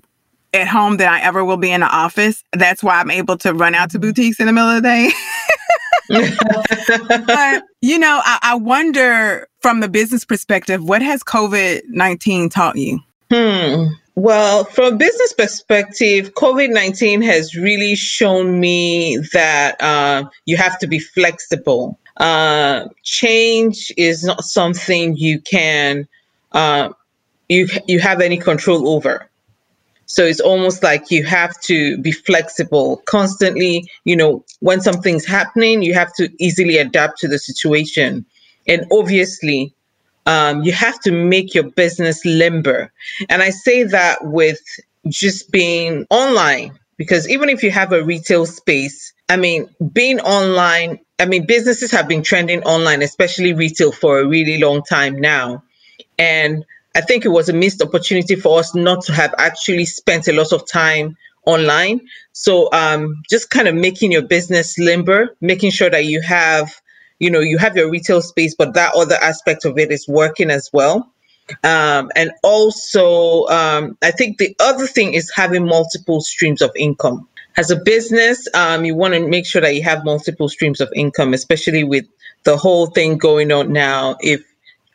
at 0.53 0.69
home 0.69 0.99
than 0.99 1.09
I 1.09 1.21
ever 1.21 1.45
will 1.45 1.57
be 1.57 1.71
in 1.71 1.81
the 1.81 1.88
office. 1.88 2.45
That's 2.53 2.83
why 2.83 3.01
I'm 3.01 3.11
able 3.11 3.37
to 3.38 3.53
run 3.53 3.75
out 3.75 3.90
to 3.90 3.99
boutiques 3.99 4.38
in 4.38 4.47
the 4.47 4.53
middle 4.53 4.71
of 4.71 4.83
the 4.83 4.88
day. 4.88 5.11
but 7.27 7.64
you 7.81 7.99
know, 7.99 8.21
I, 8.25 8.38
I 8.43 8.55
wonder 8.55 9.49
from 9.61 9.81
the 9.81 9.88
business 9.88 10.25
perspective, 10.25 10.83
what 10.85 11.03
has 11.03 11.23
COVID 11.23 11.83
nineteen 11.88 12.49
taught 12.49 12.77
you? 12.77 13.01
Hmm. 13.35 13.87
Well, 14.14 14.62
from 14.62 14.94
a 14.94 14.97
business 14.97 15.33
perspective, 15.33 16.35
COVID 16.35 16.73
19 16.73 17.20
has 17.23 17.57
really 17.57 17.97
shown 17.97 18.61
me 18.61 19.16
that 19.33 19.81
uh, 19.83 20.29
you 20.47 20.57
have 20.57 20.79
to 20.79 20.87
be 20.87 21.01
flexible. 21.01 21.99
Uh, 22.16 22.87
change 23.03 23.92
is 23.97 24.23
not 24.23 24.44
something 24.44 25.16
you 25.16 25.40
can, 25.40 26.07
uh, 26.53 26.90
you, 27.49 27.66
you 27.88 27.99
have 27.99 28.20
any 28.20 28.37
control 28.37 28.88
over. 28.88 29.29
So 30.07 30.25
it's 30.25 30.38
almost 30.38 30.85
like 30.85 31.11
you 31.11 31.25
have 31.25 31.61
to 31.62 31.99
be 31.99 32.12
flexible 32.12 32.99
constantly. 33.07 33.90
You 34.05 34.14
know, 34.14 34.44
when 34.61 34.81
something's 34.81 35.27
happening, 35.27 35.83
you 35.83 35.94
have 35.94 36.12
to 36.14 36.31
easily 36.38 36.77
adapt 36.77 37.18
to 37.20 37.29
the 37.29 37.40
situation. 37.40 38.27
And 38.68 38.87
obviously, 38.92 39.75
um, 40.27 40.63
you 40.63 40.73
have 40.73 41.01
to 41.01 41.13
make 41.13 41.55
your 41.55 41.65
business 41.71 42.25
limber. 42.25 42.93
And 43.29 43.43
I 43.43 43.51
say 43.51 43.85
that 43.85 44.25
with 44.25 44.61
just 45.09 45.51
being 45.51 46.07
online, 46.11 46.79
because 46.97 47.29
even 47.29 47.49
if 47.49 47.63
you 47.63 47.71
have 47.71 47.93
a 47.93 48.03
retail 48.03 48.47
space, 48.47 49.13
I 49.29 49.37
mean, 49.37 49.69
being 49.93 50.21
online, 50.21 51.01
I 51.19 51.27
mean, 51.27 51.47
businesses 51.47 51.91
have 51.91 52.09
been 52.09 52.23
trending 52.23 52.63
online, 52.63 53.03
especially 53.03 53.53
retail, 53.53 53.93
for 53.93 54.19
a 54.19 54.27
really 54.27 54.59
long 54.59 54.83
time 54.83 55.21
now. 55.21 55.63
And 56.19 56.65
I 56.95 57.01
think 57.01 57.25
it 57.25 57.31
was 57.31 57.49
a 57.49 57.53
missed 57.53 57.83
opportunity 57.83 58.37
for 58.37 58.61
us 58.61 58.75
not 58.75 59.05
to 59.05 59.13
have 59.13 59.35
actually 59.39 59.85
spent 59.85 60.29
a 60.29 60.33
lot 60.33 60.53
of 60.53 60.67
time 60.71 61.17
online. 61.47 62.01
So 62.33 62.71
um, 62.73 63.23
just 63.29 63.51
kind 63.51 63.69
of 63.69 63.75
making 63.75 64.13
your 64.13 64.23
business 64.23 64.79
limber, 64.79 65.37
making 65.41 65.73
sure 65.73 65.91
that 65.91 66.05
you 66.05 66.21
have 66.23 66.71
you 67.18 67.31
know 67.31 67.40
you 67.40 67.59
have 67.59 67.77
your 67.77 67.90
retail 67.90 68.22
space 68.22 68.55
but 68.55 68.74
that 68.74 68.94
other 68.94 69.16
aspect 69.16 69.64
of 69.64 69.79
it 69.79 69.90
is 69.90 70.07
working 70.09 70.50
as 70.50 70.70
well. 70.72 71.11
Um, 71.62 72.11
and 72.16 72.33
also 72.42 73.44
um, 73.48 73.98
i 74.03 74.11
think 74.11 74.38
the 74.38 74.57
other 74.61 74.87
thing 74.87 75.12
is 75.12 75.31
having 75.35 75.66
multiple 75.66 76.20
streams 76.20 76.62
of 76.62 76.70
income. 76.77 77.29
As 77.57 77.70
a 77.70 77.77
business 77.77 78.48
um, 78.55 78.85
you 78.85 78.94
want 78.94 79.14
to 79.14 79.29
make 79.29 79.46
sure 79.46 79.61
that 79.61 79.74
you 79.74 79.83
have 79.83 80.05
multiple 80.05 80.48
streams 80.48 80.81
of 80.81 80.90
income 80.94 81.35
especially 81.35 81.85
with 81.85 82.07
the 82.44 82.57
whole 82.57 82.87
thing 82.87 83.18
going 83.18 83.50
on 83.53 83.72
now. 83.72 84.16
If 84.20 84.42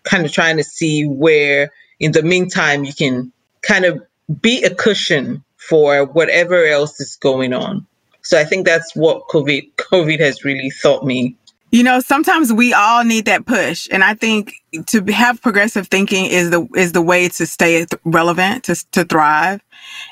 kind 0.03 0.25
of 0.25 0.31
trying 0.31 0.57
to 0.57 0.63
see 0.63 1.05
where 1.05 1.71
in 1.99 2.13
the 2.13 2.23
meantime 2.23 2.83
you 2.83 2.93
can 2.93 3.31
kind 3.61 3.85
of 3.85 4.01
be 4.41 4.63
a 4.63 4.73
cushion 4.73 5.43
for 5.57 6.05
whatever 6.05 6.65
else 6.65 6.99
is 6.99 7.15
going 7.17 7.53
on. 7.53 7.85
So 8.21 8.39
i 8.39 8.43
think 8.43 8.65
that's 8.65 8.95
what 8.95 9.27
covid 9.27 9.71
covid 9.75 10.19
has 10.19 10.43
really 10.43 10.71
taught 10.81 11.03
me 11.05 11.35
you 11.71 11.83
know, 11.83 11.99
sometimes 11.99 12.51
we 12.51 12.73
all 12.73 13.03
need 13.03 13.25
that 13.25 13.45
push, 13.45 13.87
and 13.91 14.03
I 14.03 14.13
think 14.15 14.53
to 14.87 15.03
have 15.05 15.41
progressive 15.41 15.87
thinking 15.87 16.25
is 16.25 16.49
the 16.49 16.67
is 16.75 16.93
the 16.93 17.01
way 17.01 17.29
to 17.29 17.45
stay 17.45 17.85
relevant 18.03 18.65
to 18.65 18.75
to 18.91 19.03
thrive. 19.03 19.61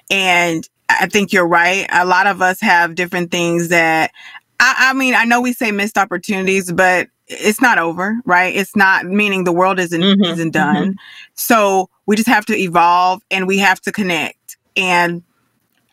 And 0.09 0.67
I 0.89 1.07
think 1.07 1.33
you're 1.33 1.47
right. 1.47 1.87
A 1.91 2.05
lot 2.05 2.27
of 2.27 2.41
us 2.41 2.61
have 2.61 2.95
different 2.95 3.31
things 3.31 3.69
that 3.69 4.11
I, 4.59 4.89
I 4.89 4.93
mean, 4.93 5.15
I 5.15 5.25
know 5.25 5.41
we 5.41 5.53
say 5.53 5.71
missed 5.71 5.97
opportunities, 5.97 6.71
but 6.71 7.07
it's 7.27 7.61
not 7.61 7.77
over, 7.77 8.15
right? 8.25 8.55
It's 8.55 8.75
not 8.75 9.05
meaning 9.05 9.43
the 9.43 9.51
world 9.51 9.79
isn't 9.79 10.01
mm-hmm, 10.01 10.23
isn't 10.23 10.51
done. 10.51 10.75
Mm-hmm. 10.75 10.91
So 11.35 11.89
we 12.05 12.15
just 12.15 12.29
have 12.29 12.45
to 12.45 12.55
evolve 12.55 13.21
and 13.29 13.47
we 13.47 13.57
have 13.59 13.81
to 13.81 13.91
connect. 13.91 14.57
And 14.75 15.23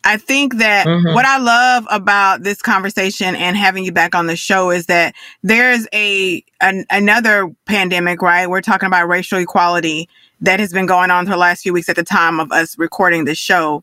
I 0.04 0.18
think 0.18 0.56
that 0.56 0.86
mm-hmm. 0.86 1.14
what 1.14 1.24
I 1.24 1.38
love 1.38 1.86
about 1.90 2.42
this 2.42 2.60
conversation 2.60 3.34
and 3.34 3.56
having 3.56 3.84
you 3.84 3.92
back 3.92 4.14
on 4.14 4.26
the 4.26 4.36
show 4.36 4.70
is 4.70 4.86
that 4.86 5.14
there's 5.42 5.86
a 5.94 6.44
an, 6.60 6.84
another 6.90 7.50
pandemic, 7.66 8.20
right? 8.20 8.48
We're 8.48 8.60
talking 8.60 8.86
about 8.86 9.08
racial 9.08 9.38
equality 9.38 10.08
that 10.40 10.60
has 10.60 10.72
been 10.72 10.86
going 10.86 11.10
on 11.10 11.24
for 11.24 11.30
the 11.30 11.38
last 11.38 11.62
few 11.62 11.72
weeks 11.72 11.88
at 11.88 11.96
the 11.96 12.04
time 12.04 12.38
of 12.38 12.52
us 12.52 12.78
recording 12.78 13.24
this 13.24 13.38
show. 13.38 13.82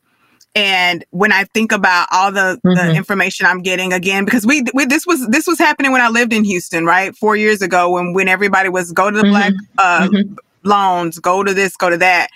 And 0.53 1.03
when 1.11 1.31
I 1.31 1.45
think 1.45 1.71
about 1.71 2.07
all 2.11 2.31
the, 2.31 2.59
mm-hmm. 2.63 2.75
the 2.75 2.93
information 2.93 3.45
I'm 3.45 3.61
getting 3.61 3.93
again, 3.93 4.25
because 4.25 4.45
we, 4.45 4.63
we, 4.73 4.85
this 4.85 5.07
was 5.07 5.25
this 5.29 5.47
was 5.47 5.57
happening 5.57 5.91
when 5.91 6.01
I 6.01 6.09
lived 6.09 6.33
in 6.33 6.43
Houston, 6.43 6.85
right, 6.85 7.15
four 7.15 7.35
years 7.35 7.61
ago, 7.61 7.89
when 7.89 8.13
when 8.13 8.27
everybody 8.27 8.69
was 8.69 8.91
go 8.91 9.09
to 9.09 9.17
the 9.17 9.23
mm-hmm. 9.23 9.31
black 9.31 9.53
uh, 9.77 10.07
mm-hmm 10.07 10.33
loans, 10.63 11.19
go 11.19 11.43
to 11.43 11.53
this, 11.53 11.75
go 11.75 11.89
to 11.89 11.97
that. 11.97 12.27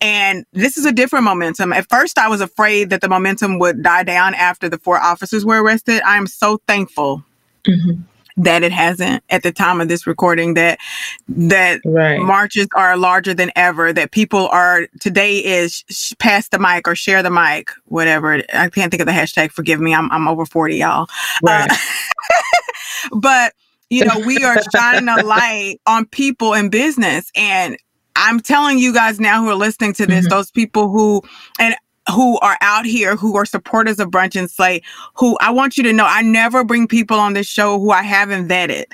And 0.00 0.44
this 0.52 0.76
is 0.76 0.84
a 0.84 0.92
different 0.92 1.24
momentum. 1.24 1.72
At 1.72 1.88
first, 1.88 2.18
I 2.18 2.28
was 2.28 2.40
afraid 2.40 2.90
that 2.90 3.00
the 3.00 3.08
momentum 3.08 3.58
would 3.58 3.82
die 3.82 4.02
down 4.02 4.34
after 4.34 4.68
the 4.68 4.78
four 4.78 4.98
officers 4.98 5.44
were 5.44 5.62
arrested. 5.62 6.02
I 6.02 6.16
am 6.16 6.26
so 6.26 6.60
thankful. 6.66 7.24
Mm-hmm. 7.64 8.02
That 8.38 8.62
it 8.62 8.72
hasn't 8.72 9.22
at 9.28 9.42
the 9.42 9.52
time 9.52 9.82
of 9.82 9.88
this 9.88 10.06
recording 10.06 10.54
that 10.54 10.78
that 11.28 11.82
right. 11.84 12.18
marches 12.18 12.66
are 12.74 12.96
larger 12.96 13.34
than 13.34 13.52
ever. 13.56 13.92
That 13.92 14.10
people 14.10 14.48
are 14.48 14.86
today 15.00 15.36
is 15.44 15.84
sh- 15.90 16.14
pass 16.18 16.48
the 16.48 16.58
mic 16.58 16.88
or 16.88 16.94
share 16.94 17.22
the 17.22 17.30
mic, 17.30 17.72
whatever. 17.88 18.42
I 18.54 18.70
can't 18.70 18.90
think 18.90 19.02
of 19.02 19.06
the 19.06 19.12
hashtag. 19.12 19.50
Forgive 19.50 19.80
me, 19.80 19.94
I'm 19.94 20.10
I'm 20.10 20.28
over 20.28 20.46
forty, 20.46 20.76
y'all. 20.76 21.08
Right. 21.42 21.70
Uh, 21.70 21.76
but 23.20 23.52
you 23.92 24.06
know, 24.06 24.18
we 24.20 24.38
are 24.38 24.56
shining 24.74 25.08
a 25.08 25.22
light 25.24 25.76
on 25.86 26.06
people 26.06 26.54
in 26.54 26.70
business. 26.70 27.30
And 27.36 27.76
I'm 28.16 28.40
telling 28.40 28.78
you 28.78 28.94
guys 28.94 29.20
now 29.20 29.42
who 29.42 29.50
are 29.50 29.54
listening 29.54 29.92
to 29.94 30.06
this, 30.06 30.24
mm-hmm. 30.24 30.30
those 30.30 30.50
people 30.50 30.88
who, 30.88 31.22
and 31.58 31.76
who 32.12 32.38
are 32.38 32.56
out 32.62 32.86
here 32.86 33.16
who 33.16 33.36
are 33.36 33.44
supporters 33.44 34.00
of 34.00 34.08
Brunch 34.08 34.34
and 34.34 34.50
Slay, 34.50 34.82
who 35.14 35.36
I 35.40 35.50
want 35.50 35.76
you 35.76 35.82
to 35.84 35.92
know 35.92 36.06
I 36.06 36.22
never 36.22 36.64
bring 36.64 36.88
people 36.88 37.18
on 37.18 37.34
this 37.34 37.46
show 37.46 37.78
who 37.78 37.90
I 37.90 38.02
haven't 38.02 38.48
vetted. 38.48 38.86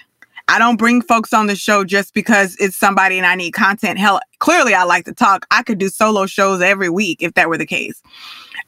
I 0.48 0.58
don't 0.58 0.76
bring 0.76 1.02
folks 1.02 1.32
on 1.32 1.46
the 1.46 1.54
show 1.54 1.84
just 1.84 2.12
because 2.12 2.56
it's 2.58 2.76
somebody 2.76 3.18
and 3.18 3.26
I 3.26 3.34
need 3.34 3.52
content. 3.52 3.98
Hell, 3.98 4.20
clearly 4.40 4.74
I 4.74 4.82
like 4.84 5.04
to 5.04 5.12
talk. 5.12 5.46
I 5.50 5.62
could 5.62 5.78
do 5.78 5.90
solo 5.90 6.26
shows 6.26 6.60
every 6.60 6.88
week 6.88 7.22
if 7.22 7.34
that 7.34 7.48
were 7.48 7.58
the 7.58 7.66
case. 7.66 8.02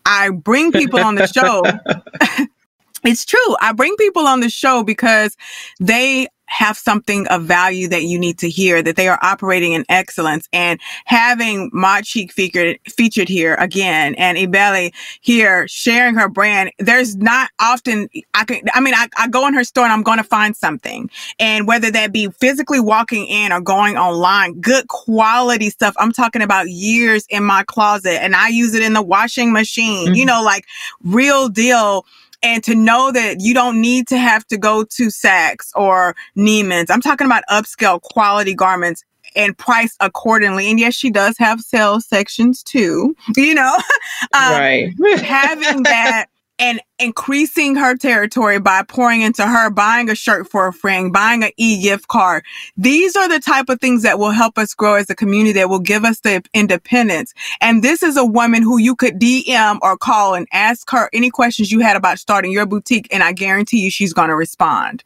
I 0.06 0.30
bring 0.30 0.72
people 0.72 1.00
on 1.00 1.16
the 1.16 1.26
show 1.26 1.64
it's 3.04 3.24
true. 3.24 3.56
I 3.60 3.72
bring 3.72 3.96
people 3.96 4.26
on 4.26 4.40
the 4.40 4.50
show 4.50 4.82
because 4.82 5.36
they 5.78 6.28
have 6.50 6.76
something 6.76 7.26
of 7.28 7.44
value 7.44 7.88
that 7.88 8.02
you 8.02 8.18
need 8.18 8.36
to 8.36 8.50
hear, 8.50 8.82
that 8.82 8.96
they 8.96 9.06
are 9.06 9.18
operating 9.22 9.72
in 9.72 9.84
excellence 9.88 10.48
and 10.52 10.80
having 11.04 11.70
Mod 11.72 12.04
Chic 12.04 12.32
featured, 12.32 12.78
featured 12.88 13.28
here 13.28 13.54
again 13.54 14.16
and 14.16 14.36
Ebele 14.36 14.92
here 15.20 15.66
sharing 15.68 16.16
her 16.16 16.28
brand. 16.28 16.72
There's 16.78 17.16
not 17.16 17.50
often, 17.60 18.08
I 18.34 18.44
can, 18.44 18.62
I 18.74 18.80
mean, 18.80 18.94
I, 18.94 19.08
I 19.16 19.28
go 19.28 19.46
in 19.46 19.54
her 19.54 19.62
store 19.62 19.84
and 19.84 19.92
I'm 19.92 20.02
going 20.02 20.18
to 20.18 20.24
find 20.24 20.56
something. 20.56 21.08
And 21.38 21.68
whether 21.68 21.90
that 21.92 22.12
be 22.12 22.28
physically 22.40 22.80
walking 22.80 23.26
in 23.26 23.52
or 23.52 23.60
going 23.60 23.96
online, 23.96 24.60
good 24.60 24.88
quality 24.88 25.70
stuff. 25.70 25.94
I'm 25.98 26.12
talking 26.12 26.42
about 26.42 26.68
years 26.68 27.26
in 27.30 27.44
my 27.44 27.62
closet 27.62 28.20
and 28.22 28.34
I 28.34 28.48
use 28.48 28.74
it 28.74 28.82
in 28.82 28.92
the 28.92 29.02
washing 29.02 29.52
machine, 29.52 30.08
mm-hmm. 30.08 30.14
you 30.14 30.26
know, 30.26 30.42
like 30.42 30.66
real 31.04 31.48
deal 31.48 32.04
and 32.42 32.64
to 32.64 32.74
know 32.74 33.12
that 33.12 33.40
you 33.40 33.54
don't 33.54 33.80
need 33.80 34.08
to 34.08 34.18
have 34.18 34.46
to 34.48 34.56
go 34.56 34.84
to 34.84 35.08
Saks 35.08 35.68
or 35.74 36.14
Neiman's. 36.36 36.90
I'm 36.90 37.00
talking 37.00 37.26
about 37.26 37.44
upscale 37.50 38.00
quality 38.00 38.54
garments 38.54 39.04
and 39.36 39.56
price 39.56 39.96
accordingly. 40.00 40.68
And 40.70 40.80
yes, 40.80 40.94
she 40.94 41.10
does 41.10 41.36
have 41.38 41.60
sales 41.60 42.06
sections 42.06 42.62
too, 42.62 43.14
you 43.36 43.54
know, 43.54 43.74
um, 44.34 44.52
right. 44.52 44.92
having 45.18 45.82
that 45.84 46.26
and 46.60 46.78
increasing 46.98 47.74
her 47.74 47.96
territory 47.96 48.60
by 48.60 48.82
pouring 48.82 49.22
into 49.22 49.46
her, 49.46 49.70
buying 49.70 50.10
a 50.10 50.14
shirt 50.14 50.46
for 50.46 50.68
a 50.68 50.72
friend, 50.72 51.10
buying 51.10 51.42
an 51.42 51.50
e-gift 51.56 52.06
card. 52.08 52.44
These 52.76 53.16
are 53.16 53.28
the 53.28 53.40
type 53.40 53.70
of 53.70 53.80
things 53.80 54.02
that 54.02 54.18
will 54.18 54.30
help 54.30 54.58
us 54.58 54.74
grow 54.74 54.96
as 54.96 55.08
a 55.08 55.16
community 55.16 55.52
that 55.54 55.70
will 55.70 55.80
give 55.80 56.04
us 56.04 56.20
the 56.20 56.42
independence. 56.52 57.32
And 57.62 57.82
this 57.82 58.02
is 58.02 58.18
a 58.18 58.26
woman 58.26 58.62
who 58.62 58.76
you 58.76 58.94
could 58.94 59.18
DM 59.18 59.78
or 59.80 59.96
call 59.96 60.34
and 60.34 60.46
ask 60.52 60.90
her 60.90 61.08
any 61.14 61.30
questions 61.30 61.72
you 61.72 61.80
had 61.80 61.96
about 61.96 62.18
starting 62.18 62.52
your 62.52 62.66
boutique. 62.66 63.08
And 63.10 63.22
I 63.22 63.32
guarantee 63.32 63.80
you 63.80 63.90
she's 63.90 64.12
going 64.12 64.28
to 64.28 64.36
respond. 64.36 65.02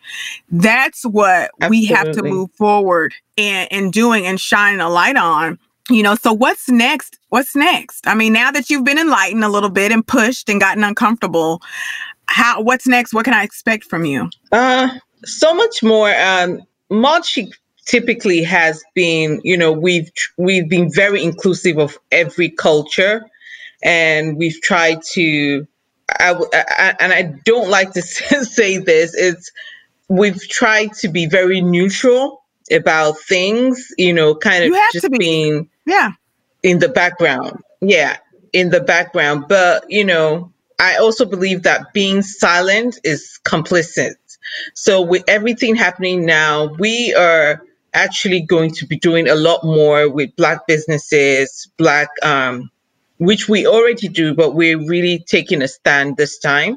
That's 0.50 1.04
what 1.04 1.52
Absolutely. 1.60 1.68
we 1.70 1.86
have 1.86 2.10
to 2.12 2.22
move 2.24 2.50
forward 2.52 3.14
in, 3.36 3.68
in 3.70 3.92
doing 3.92 4.26
and 4.26 4.40
shining 4.40 4.80
a 4.80 4.88
light 4.88 5.16
on 5.16 5.60
you 5.90 6.02
know, 6.02 6.14
so 6.14 6.32
what's 6.32 6.68
next? 6.68 7.18
What's 7.28 7.54
next? 7.54 8.06
I 8.06 8.14
mean, 8.14 8.32
now 8.32 8.50
that 8.50 8.70
you've 8.70 8.84
been 8.84 8.98
enlightened 8.98 9.44
a 9.44 9.48
little 9.48 9.70
bit 9.70 9.92
and 9.92 10.06
pushed 10.06 10.48
and 10.48 10.60
gotten 10.60 10.84
uncomfortable, 10.84 11.60
how 12.26 12.62
what's 12.62 12.86
next? 12.86 13.12
What 13.12 13.24
can 13.24 13.34
I 13.34 13.42
expect 13.42 13.84
from 13.84 14.04
you? 14.04 14.30
Uh 14.50 14.88
so 15.24 15.54
much 15.54 15.82
more. 15.82 16.12
Um 16.14 16.62
Mod 16.90 17.24
typically 17.86 18.42
has 18.42 18.82
been, 18.94 19.40
you 19.44 19.56
know, 19.56 19.72
we've 19.72 20.10
we've 20.38 20.68
been 20.68 20.90
very 20.92 21.22
inclusive 21.22 21.78
of 21.78 21.98
every 22.10 22.48
culture 22.48 23.24
and 23.82 24.36
we've 24.36 24.60
tried 24.62 25.02
to 25.12 25.66
I, 26.18 26.34
I 26.52 26.94
and 27.00 27.12
I 27.12 27.34
don't 27.44 27.68
like 27.68 27.92
to 27.92 28.02
say 28.02 28.78
this, 28.78 29.14
it's 29.14 29.50
we've 30.08 30.40
tried 30.48 30.92
to 30.94 31.08
be 31.08 31.26
very 31.26 31.60
neutral 31.60 32.42
about 32.70 33.18
things, 33.18 33.88
you 33.98 34.12
know, 34.12 34.34
kind 34.34 34.64
of 34.64 34.72
just 34.92 35.10
be. 35.10 35.18
being 35.18 35.68
yeah. 35.86 36.12
In 36.62 36.78
the 36.78 36.88
background. 36.88 37.60
Yeah. 37.80 38.16
In 38.52 38.70
the 38.70 38.80
background. 38.80 39.46
But, 39.48 39.84
you 39.88 40.04
know, 40.04 40.52
I 40.78 40.96
also 40.96 41.24
believe 41.24 41.62
that 41.64 41.92
being 41.92 42.22
silent 42.22 42.98
is 43.04 43.38
complicit. 43.44 44.14
So 44.74 45.02
with 45.02 45.24
everything 45.28 45.74
happening 45.74 46.24
now, 46.26 46.66
we 46.78 47.14
are 47.14 47.62
actually 47.92 48.40
going 48.40 48.72
to 48.72 48.86
be 48.86 48.98
doing 48.98 49.28
a 49.28 49.34
lot 49.34 49.64
more 49.64 50.10
with 50.10 50.34
black 50.36 50.66
businesses, 50.66 51.70
black 51.78 52.08
um 52.22 52.70
which 53.18 53.48
we 53.48 53.66
already 53.66 54.08
do, 54.08 54.34
but 54.34 54.54
we're 54.54 54.78
really 54.78 55.24
taking 55.28 55.62
a 55.62 55.68
stand 55.68 56.16
this 56.16 56.38
time. 56.38 56.76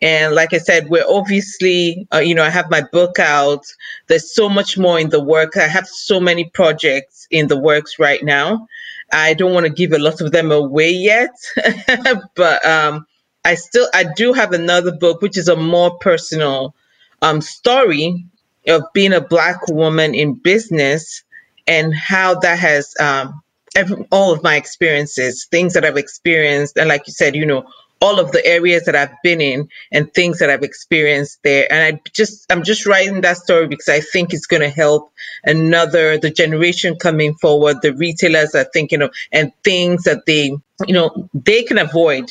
And 0.00 0.34
like 0.34 0.54
I 0.54 0.58
said, 0.58 0.88
we're 0.88 1.08
obviously, 1.08 2.06
uh, 2.14 2.18
you 2.18 2.34
know, 2.34 2.44
I 2.44 2.50
have 2.50 2.70
my 2.70 2.82
book 2.92 3.18
out. 3.18 3.66
There's 4.06 4.32
so 4.32 4.48
much 4.48 4.78
more 4.78 4.98
in 4.98 5.10
the 5.10 5.22
work. 5.22 5.56
I 5.56 5.66
have 5.66 5.88
so 5.88 6.20
many 6.20 6.44
projects 6.44 7.26
in 7.30 7.48
the 7.48 7.58
works 7.58 7.98
right 7.98 8.22
now. 8.22 8.68
I 9.12 9.34
don't 9.34 9.54
want 9.54 9.66
to 9.66 9.72
give 9.72 9.92
a 9.92 9.98
lot 9.98 10.20
of 10.20 10.32
them 10.32 10.52
away 10.52 10.90
yet, 10.90 11.30
but 12.36 12.64
um, 12.64 13.06
I 13.44 13.54
still, 13.54 13.88
I 13.94 14.04
do 14.04 14.32
have 14.34 14.52
another 14.52 14.92
book, 14.92 15.22
which 15.22 15.38
is 15.38 15.48
a 15.48 15.56
more 15.56 15.96
personal 15.98 16.74
um, 17.22 17.40
story 17.40 18.24
of 18.66 18.82
being 18.92 19.12
a 19.12 19.20
Black 19.20 19.66
woman 19.68 20.14
in 20.14 20.34
business 20.34 21.22
and 21.66 21.94
how 21.94 22.34
that 22.40 22.58
has 22.58 22.94
um, 23.00 23.42
every, 23.74 24.06
all 24.10 24.32
of 24.32 24.42
my 24.42 24.56
experiences, 24.56 25.46
things 25.50 25.74
that 25.74 25.84
I've 25.84 25.96
experienced. 25.96 26.76
And 26.76 26.88
like 26.88 27.06
you 27.06 27.12
said, 27.12 27.34
you 27.34 27.46
know, 27.46 27.66
all 28.00 28.20
of 28.20 28.32
the 28.32 28.44
areas 28.46 28.84
that 28.84 28.94
I've 28.94 29.14
been 29.22 29.40
in 29.40 29.68
and 29.92 30.12
things 30.12 30.38
that 30.38 30.50
I've 30.50 30.62
experienced 30.62 31.40
there. 31.42 31.70
And 31.72 31.96
I 31.96 32.00
just, 32.12 32.50
I'm 32.50 32.62
just 32.62 32.86
writing 32.86 33.20
that 33.22 33.38
story 33.38 33.66
because 33.66 33.88
I 33.88 34.00
think 34.00 34.32
it's 34.32 34.46
going 34.46 34.62
to 34.62 34.68
help 34.68 35.12
another, 35.44 36.18
the 36.18 36.30
generation 36.30 36.96
coming 36.96 37.34
forward, 37.34 37.78
the 37.82 37.94
retailers 37.94 38.54
are 38.54 38.66
thinking 38.72 39.02
of, 39.02 39.12
and 39.32 39.52
things 39.64 40.04
that 40.04 40.26
they, 40.26 40.52
you 40.86 40.94
know, 40.94 41.28
they 41.34 41.62
can 41.64 41.78
avoid 41.78 42.30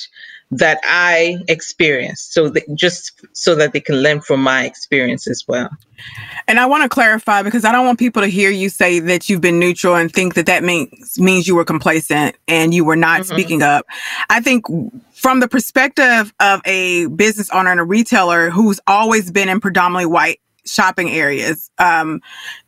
that 0.51 0.79
I 0.83 1.37
experienced. 1.47 2.33
So 2.33 2.49
that 2.49 2.63
just 2.73 3.11
so 3.33 3.55
that 3.55 3.73
they 3.73 3.79
can 3.79 3.97
learn 3.97 4.21
from 4.21 4.41
my 4.41 4.65
experience 4.65 5.27
as 5.27 5.43
well. 5.47 5.69
And 6.47 6.59
I 6.59 6.65
want 6.65 6.83
to 6.83 6.89
clarify 6.89 7.41
because 7.41 7.65
I 7.65 7.71
don't 7.71 7.85
want 7.85 7.99
people 7.99 8.21
to 8.21 8.27
hear 8.27 8.49
you 8.49 8.69
say 8.69 8.99
that 8.99 9.29
you've 9.29 9.41
been 9.41 9.59
neutral 9.59 9.95
and 9.95 10.11
think 10.11 10.35
that 10.35 10.45
that 10.45 10.63
means 10.63 11.19
means 11.19 11.47
you 11.47 11.55
were 11.55 11.65
complacent 11.65 12.37
and 12.47 12.73
you 12.73 12.85
were 12.85 12.95
not 12.95 13.21
mm-hmm. 13.21 13.33
speaking 13.33 13.61
up. 13.61 13.85
I 14.29 14.39
think 14.39 14.65
from 15.13 15.39
the 15.39 15.47
perspective 15.47 16.33
of 16.39 16.61
a 16.65 17.07
business 17.07 17.49
owner 17.49 17.71
and 17.71 17.79
a 17.79 17.83
retailer 17.83 18.49
who's 18.49 18.79
always 18.87 19.31
been 19.31 19.49
in 19.49 19.59
predominantly 19.59 20.05
white 20.05 20.39
shopping 20.67 21.09
areas. 21.09 21.69
Um, 21.77 22.21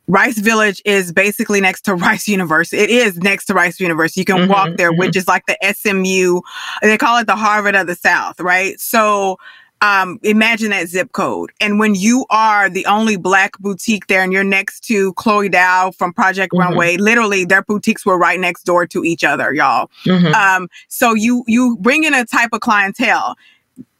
Rice 0.08 0.38
Village 0.38 0.82
is 0.84 1.12
basically 1.12 1.60
next 1.60 1.82
to 1.82 1.94
Rice 1.96 2.28
University. 2.28 2.82
It 2.82 2.90
is 2.90 3.18
next 3.18 3.46
to 3.46 3.54
Rice 3.54 3.80
University. 3.80 4.20
You 4.20 4.24
can 4.24 4.36
mm-hmm, 4.36 4.50
walk 4.50 4.76
there, 4.76 4.90
mm-hmm. 4.90 4.98
which 4.98 5.16
is 5.16 5.28
like 5.28 5.44
the 5.46 5.56
SMU. 5.74 6.40
They 6.82 6.98
call 6.98 7.18
it 7.18 7.26
the 7.26 7.36
Harvard 7.36 7.76
of 7.76 7.86
the 7.86 7.94
South, 7.94 8.40
right? 8.40 8.78
So, 8.80 9.38
um, 9.82 10.18
imagine 10.22 10.70
that 10.70 10.88
zip 10.88 11.12
code. 11.12 11.52
And 11.60 11.78
when 11.78 11.94
you 11.94 12.26
are 12.28 12.68
the 12.68 12.84
only 12.86 13.16
black 13.16 13.58
boutique 13.58 14.08
there 14.08 14.22
and 14.22 14.32
you're 14.32 14.44
next 14.44 14.80
to 14.84 15.14
Chloe 15.14 15.48
Dao 15.48 15.94
from 15.94 16.12
Project 16.12 16.52
mm-hmm. 16.52 16.68
Runway, 16.68 16.96
literally 16.98 17.44
their 17.44 17.62
boutiques 17.62 18.04
were 18.04 18.18
right 18.18 18.38
next 18.38 18.64
door 18.64 18.86
to 18.86 19.04
each 19.04 19.24
other, 19.24 19.54
y'all. 19.54 19.90
Mm-hmm. 20.04 20.34
Um, 20.34 20.68
so 20.88 21.14
you, 21.14 21.44
you 21.46 21.78
bring 21.80 22.04
in 22.04 22.12
a 22.12 22.26
type 22.26 22.50
of 22.52 22.60
clientele 22.60 23.36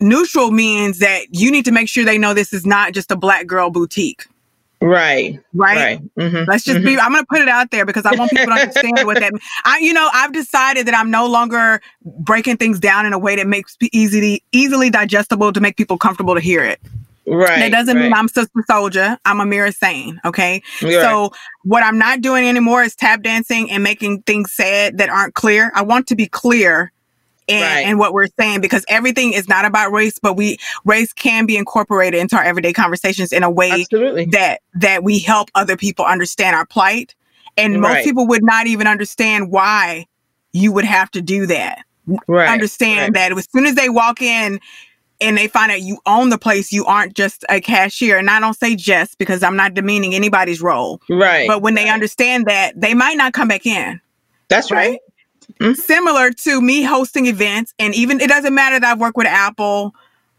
neutral 0.01 0.51
means 0.51 0.99
that 0.99 1.27
you 1.31 1.51
need 1.51 1.65
to 1.67 1.73
make 1.73 1.89
sure 1.89 2.05
they 2.05 2.19
know 2.19 2.35
this 2.35 2.53
is 2.53 2.67
not 2.67 2.93
just 2.93 3.11
a 3.11 3.17
black 3.17 3.47
girl 3.47 3.71
boutique. 3.71 4.27
Right. 4.83 5.39
Right. 5.53 5.77
right. 5.77 6.15
Mm-hmm. 6.17 6.51
Let's 6.51 6.65
just 6.65 6.79
mm-hmm. 6.79 6.87
be, 6.87 6.99
I'm 6.99 7.13
going 7.13 7.23
to 7.23 7.27
put 7.27 7.43
it 7.43 7.49
out 7.49 7.71
there 7.71 7.85
because 7.85 8.07
I 8.07 8.15
want 8.15 8.31
people 8.31 8.47
to 8.47 8.53
understand 8.53 9.05
what 9.05 9.21
that 9.21 9.33
means. 9.33 9.45
I, 9.65 9.79
you 9.79 9.93
know, 9.93 10.09
I've 10.13 10.33
decided 10.33 10.87
that 10.87 10.95
I'm 10.95 11.11
no 11.11 11.27
longer 11.27 11.83
breaking 12.05 12.57
things 12.57 12.81
down 12.81 13.05
in 13.05 13.13
a 13.13 13.19
way 13.19 13.37
that 13.37 13.47
makes 13.47 13.77
easily, 13.93 14.43
easily 14.53 14.89
digestible 14.89 15.53
to 15.53 15.61
make 15.61 15.77
people 15.77 15.99
comfortable 15.99 16.35
to 16.35 16.41
hear 16.41 16.65
it. 16.65 16.81
Right. 17.27 17.61
That 17.61 17.71
doesn't 17.71 17.95
right. 17.95 18.05
mean 18.05 18.15
I'm 18.15 18.29
Sister 18.29 18.65
Souljah. 18.69 19.19
I'm 19.27 19.41
a 19.41 19.45
Amira 19.45 19.75
Sane. 19.75 20.19
Okay. 20.25 20.63
Right. 20.83 20.93
So 20.93 21.31
what 21.63 21.85
I'm 21.85 21.99
not 21.99 22.23
doing 22.23 22.49
anymore 22.49 22.83
is 22.83 22.97
tap 22.97 23.23
dancing 23.23 23.71
and 23.71 23.85
making 23.85 24.23
things 24.23 24.53
said 24.53 24.97
that 24.99 25.11
aren't 25.11 25.35
clear. 25.35 25.71
I 25.75 25.83
want 25.83 26.07
to 26.09 26.17
be 26.17 26.27
clear 26.27 26.91
and, 27.51 27.63
right. 27.63 27.87
and 27.87 27.99
what 27.99 28.13
we're 28.13 28.29
saying 28.39 28.61
because 28.61 28.85
everything 28.89 29.33
is 29.33 29.49
not 29.49 29.65
about 29.65 29.93
race, 29.93 30.19
but 30.19 30.37
we 30.37 30.59
race 30.85 31.13
can 31.13 31.47
be 31.47 31.57
incorporated 31.57 32.21
into 32.21 32.37
our 32.37 32.43
everyday 32.43 32.73
conversations 32.73 33.33
in 33.33 33.43
a 33.43 33.51
way 33.51 33.83
Absolutely. 33.83 34.27
that 34.27 34.61
that 34.75 35.03
we 35.03 35.19
help 35.19 35.51
other 35.55 35.77
people 35.77 36.05
understand 36.05 36.57
our 36.57 36.67
plight. 36.67 37.15
And 37.57 37.83
right. 37.83 37.95
most 37.95 38.05
people 38.05 38.27
would 38.29 38.45
not 38.45 38.67
even 38.67 38.87
understand 38.87 39.51
why 39.51 40.07
you 40.53 40.73
would 40.73 40.85
have 40.85 41.11
to 41.13 41.23
do 41.23 41.47
that. 41.47 41.85
Right. 42.27 42.49
Understand 42.49 43.15
that 43.15 43.33
as 43.33 43.49
soon 43.51 43.67
as 43.67 43.75
they 43.75 43.89
walk 43.89 44.23
in 44.23 44.61
and 45.21 45.37
they 45.37 45.49
find 45.49 45.71
out 45.71 45.83
you 45.83 45.99
own 46.07 46.31
the 46.31 46.39
place, 46.39 46.73
you 46.73 46.85
aren't 46.87 47.15
just 47.15 47.45
a 47.49 47.61
cashier. 47.61 48.17
And 48.17 48.31
I 48.31 48.41
don't 48.41 48.57
say 48.57 48.75
just 48.75 49.19
because 49.19 49.43
I'm 49.43 49.57
not 49.57 49.75
demeaning 49.75 50.15
anybody's 50.15 50.63
role. 50.63 51.01
Right. 51.09 51.47
But 51.47 51.63
when 51.63 51.75
they 51.75 51.89
understand 51.89 52.47
that, 52.47 52.81
they 52.81 52.95
might 52.95 53.17
not 53.17 53.33
come 53.33 53.49
back 53.49 53.67
in. 53.67 54.01
That's 54.49 54.71
right. 54.71 54.91
right? 54.91 55.01
Mm-hmm. 55.59 55.75
similar 55.75 56.31
to 56.31 56.61
me 56.61 56.83
hosting 56.83 57.27
events. 57.27 57.75
And 57.79 57.95
even 57.95 58.21
it 58.21 58.29
doesn't 58.29 58.55
matter 58.55 58.79
that 58.79 58.93
I've 58.93 59.01
worked 59.01 59.17
with 59.17 59.27
Apple, 59.27 59.95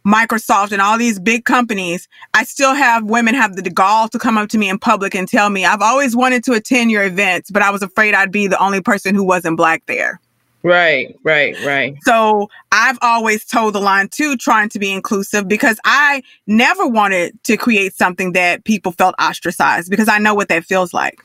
Microsoft, 0.06 0.72
and 0.72 0.82
all 0.82 0.98
these 0.98 1.20
big 1.20 1.46
companies. 1.46 2.08
I 2.34 2.44
still 2.44 2.74
have 2.74 3.04
women 3.04 3.36
have 3.36 3.56
the 3.56 3.70
gall 3.70 4.10
to 4.10 4.20
come 4.20 4.38
up 4.38 4.50
to 4.50 4.58
me 4.58 4.70
in 4.70 4.80
public 4.80 5.16
and 5.16 5.28
tell 5.28 5.50
me, 5.50 5.66
I've 5.66 5.82
always 5.82 6.16
wanted 6.16 6.44
to 6.46 6.54
attend 6.54 6.92
your 6.92 7.04
events, 7.04 7.52
but 7.52 7.62
I 7.62 7.72
was 7.72 7.82
afraid 7.82 8.14
I'd 8.14 8.32
be 8.32 8.48
the 8.48 8.62
only 8.62 8.82
person 8.82 9.16
who 9.16 9.24
wasn't 9.24 9.58
black 9.58 9.86
there. 9.86 10.20
Right, 10.64 11.18
right, 11.24 11.56
right. 11.66 11.98
So 12.04 12.50
I've 12.72 13.00
always 13.02 13.46
told 13.46 13.74
the 13.74 13.80
line 13.80 14.10
too, 14.10 14.38
trying 14.38 14.70
to 14.70 14.80
be 14.80 14.92
inclusive 14.92 15.48
because 15.48 15.80
I 15.86 16.22
never 16.46 16.86
wanted 16.86 17.44
to 17.46 17.58
create 17.58 17.96
something 17.96 18.34
that 18.34 18.64
people 18.64 18.92
felt 18.92 19.16
ostracized 19.20 19.90
because 19.90 20.08
I 20.08 20.20
know 20.20 20.36
what 20.36 20.50
that 20.50 20.64
feels 20.66 20.94
like. 20.94 21.20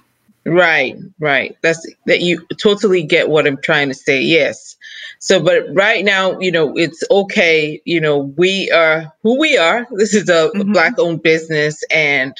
Right, 0.46 0.96
right. 1.18 1.56
That's 1.62 1.84
that 2.06 2.20
you 2.20 2.46
totally 2.56 3.02
get 3.02 3.28
what 3.28 3.48
I'm 3.48 3.60
trying 3.60 3.88
to 3.88 3.94
say. 3.94 4.22
Yes. 4.22 4.76
So, 5.18 5.42
but 5.42 5.64
right 5.74 6.04
now, 6.04 6.38
you 6.38 6.52
know, 6.52 6.72
it's 6.76 7.02
okay. 7.10 7.82
You 7.84 8.00
know, 8.00 8.18
we 8.36 8.70
are 8.70 9.12
who 9.24 9.38
we 9.40 9.58
are. 9.58 9.88
This 9.90 10.14
is 10.14 10.28
a 10.28 10.50
mm-hmm. 10.54 10.70
black 10.72 11.00
owned 11.00 11.24
business 11.24 11.82
and, 11.90 12.32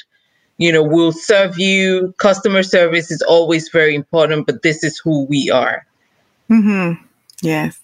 you 0.57 0.71
know, 0.71 0.83
we'll 0.83 1.11
serve 1.11 1.59
you. 1.59 2.13
Customer 2.17 2.63
service 2.63 3.11
is 3.11 3.21
always 3.23 3.67
very 3.69 3.93
important, 3.93 4.45
but 4.45 4.61
this 4.61 4.85
is 4.85 4.97
who 4.97 5.25
we 5.25 5.51
are. 5.51 5.85
Mm-hmm. 6.49 7.03
Yes. 7.41 7.77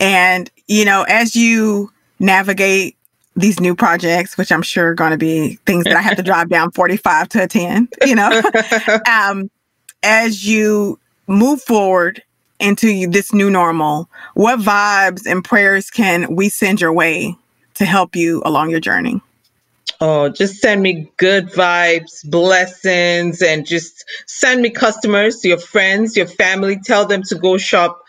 And, 0.00 0.50
you 0.66 0.84
know, 0.84 1.04
as 1.04 1.36
you 1.36 1.92
navigate 2.18 2.96
these 3.38 3.60
new 3.60 3.74
projects, 3.74 4.36
which 4.36 4.50
I'm 4.50 4.62
sure 4.62 4.88
are 4.88 4.94
going 4.94 5.12
to 5.12 5.18
be 5.18 5.56
things 5.66 5.84
that 5.84 5.96
I 5.96 6.02
have 6.02 6.16
to 6.16 6.22
drive 6.24 6.48
down 6.48 6.72
45 6.72 7.28
to 7.30 7.44
attend, 7.44 7.94
you 8.04 8.14
know, 8.14 8.42
um, 9.10 9.50
as 10.02 10.46
you 10.46 10.98
move 11.26 11.62
forward 11.62 12.22
into 12.60 13.08
this 13.08 13.32
new 13.32 13.50
normal, 13.50 14.08
what 14.34 14.58
vibes 14.58 15.26
and 15.26 15.44
prayers 15.44 15.90
can 15.90 16.34
we 16.34 16.48
send 16.48 16.80
your 16.80 16.92
way 16.92 17.36
to 17.74 17.84
help 17.84 18.16
you 18.16 18.42
along 18.44 18.70
your 18.70 18.80
journey? 18.80 19.20
Oh, 20.00 20.28
just 20.28 20.60
send 20.60 20.82
me 20.82 21.10
good 21.16 21.48
vibes, 21.48 22.28
blessings, 22.28 23.40
and 23.42 23.66
just 23.66 24.04
send 24.26 24.62
me 24.62 24.70
customers, 24.70 25.44
your 25.44 25.58
friends, 25.58 26.16
your 26.16 26.26
family. 26.26 26.78
Tell 26.84 27.06
them 27.06 27.22
to 27.24 27.34
go 27.34 27.58
shop 27.58 28.00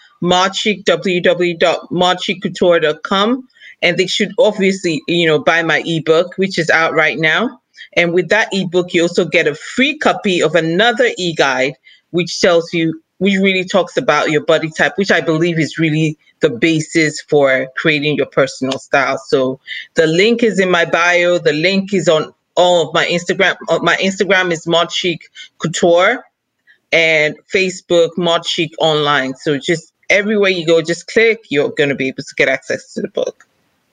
Chic, 0.54 0.86
www.modchiccouture.com 0.86 3.48
and 3.82 3.98
they 3.98 4.08
should 4.08 4.32
obviously, 4.38 5.02
you 5.08 5.28
know, 5.28 5.40
buy 5.40 5.64
my 5.64 5.82
ebook, 5.86 6.38
which 6.38 6.58
is 6.58 6.70
out 6.70 6.94
right 6.94 7.18
now. 7.18 7.62
And 7.94 8.14
with 8.14 8.30
that 8.30 8.50
ebook, 8.52 8.94
you 8.94 9.02
also 9.04 9.26
get 9.26 9.48
a 9.48 9.56
free 9.56 9.98
copy 9.98 10.42
of 10.42 10.56
another 10.56 11.10
e-guide, 11.18 11.74
which 12.12 12.40
tells 12.40 12.74
you, 12.74 13.02
which 13.18 13.36
really 13.36 13.66
talks 13.66 13.98
about 13.98 14.32
your 14.32 14.44
body 14.46 14.70
type, 14.70 14.94
which 14.98 15.12
I 15.12 15.22
believe 15.22 15.60
is 15.60 15.78
really 15.78 16.18
the 16.42 16.50
basis 16.50 17.22
for 17.22 17.68
creating 17.76 18.16
your 18.16 18.28
personal 18.28 18.80
style. 18.80 19.18
So 19.18 19.60
the 19.96 20.08
link 20.08 20.44
is 20.44 20.60
in 20.60 20.72
my 20.72 20.86
bio. 20.86 21.38
The 21.38 21.54
link 21.54 21.94
is 21.94 22.08
on 22.08 22.34
all 22.56 22.88
of 22.88 22.94
my 22.94 23.06
Instagram. 23.06 23.56
Uh, 23.68 23.80
my 23.80 23.96
Instagram 23.98 24.52
is 24.52 24.68
Mod 24.68 24.92
Chic 24.92 25.30
Couture 25.60 26.24
and 26.92 27.36
Facebook 27.54 28.18
Mod 28.18 28.46
Chic 28.46 28.74
Online. 28.80 29.36
So 29.36 29.58
just 29.58 29.94
everywhere 30.10 30.50
you 30.50 30.66
go, 30.66 30.82
just 30.82 31.08
click, 31.08 31.46
you're 31.50 31.70
going 31.70 31.90
to 31.90 31.96
be 31.96 32.08
able 32.08 32.24
to 32.24 32.36
get 32.36 32.48
access 32.48 32.94
to 32.94 33.02
the 33.02 33.10
book. 33.10 33.49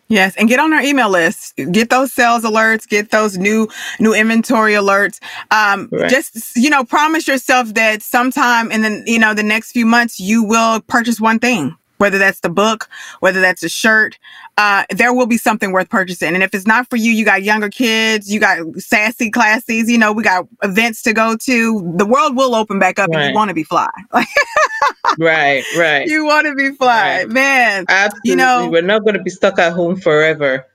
Yes, 0.09 0.37
and 0.37 0.49
get 0.49 0.61
on 0.61 0.73
our 0.73 0.83
email 0.83 1.11
list. 1.11 1.57
Get 1.73 1.91
those 1.91 2.13
sales 2.13 2.45
alerts. 2.45 2.87
Get 2.89 3.11
those 3.11 3.37
new 3.37 3.69
new 3.99 4.15
inventory 4.15 4.75
alerts. 4.75 5.21
Um, 5.51 5.89
right. 5.91 6.09
Just 6.09 6.57
you 6.57 6.71
know, 6.71 6.85
promise 6.85 7.27
yourself 7.27 7.75
that 7.75 8.03
sometime 8.03 8.71
in 8.71 8.83
the 8.83 9.03
you 9.07 9.19
know 9.19 9.35
the 9.35 9.43
next 9.43 9.73
few 9.73 9.87
months 9.87 10.21
you 10.21 10.45
will 10.45 10.81
purchase 10.83 11.21
one 11.21 11.39
thing 11.41 11.77
whether 11.99 12.19
that's 12.19 12.41
the 12.41 12.49
book, 12.49 12.89
whether 13.21 13.41
that's 13.41 13.63
a 13.63 13.69
shirt, 13.69 14.19
uh, 14.59 14.85
there 14.91 15.13
will 15.13 15.27
be 15.27 15.39
something 15.39 15.73
worth 15.73 15.89
purchasing. 15.89 16.35
And 16.35 16.43
if 16.43 16.55
it's 16.55 16.67
not 16.67 16.89
for 16.89 16.97
you, 16.97 17.13
you 17.13 17.25
got 17.25 17.43
younger 17.43 17.69
kids, 17.69 18.33
you 18.33 18.41
got 18.41 18.59
sassy 18.77 19.31
classies, 19.31 19.91
you 19.91 19.99
know, 19.99 20.13
we 20.13 20.23
got 20.23 20.47
events 20.63 21.03
to 21.03 21.13
go 21.13 21.37
to. 21.37 21.95
The 21.97 22.07
world 22.07 22.37
will 22.37 22.55
open 22.55 22.79
back 22.79 22.99
up 22.99 23.11
right. 23.11 23.21
and 23.21 23.31
you 23.31 23.35
want 23.35 23.49
to 23.49 23.55
be 23.55 23.65
fly. 23.65 23.91
right, 25.19 25.65
right. 25.77 26.07
You 26.07 26.25
want 26.25 26.47
to 26.47 26.55
be 26.55 26.73
fly, 26.77 27.19
right. 27.19 27.29
man. 27.29 27.85
Absolutely. 27.89 28.31
You 28.31 28.37
know, 28.37 28.69
we're 28.71 28.83
not 28.83 29.03
going 29.03 29.15
to 29.15 29.23
be 29.23 29.31
stuck 29.31 29.59
at 29.59 29.73
home 29.73 29.97
forever. 29.97 30.67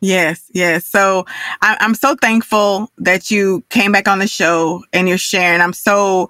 Yes, 0.00 0.50
yes. 0.52 0.84
So 0.84 1.26
I, 1.60 1.76
I'm 1.80 1.94
so 1.94 2.16
thankful 2.16 2.90
that 2.98 3.30
you 3.30 3.62
came 3.68 3.92
back 3.92 4.08
on 4.08 4.18
the 4.18 4.26
show 4.26 4.82
and 4.92 5.08
you're 5.08 5.16
sharing. 5.16 5.60
I'm 5.60 5.72
so 5.72 6.28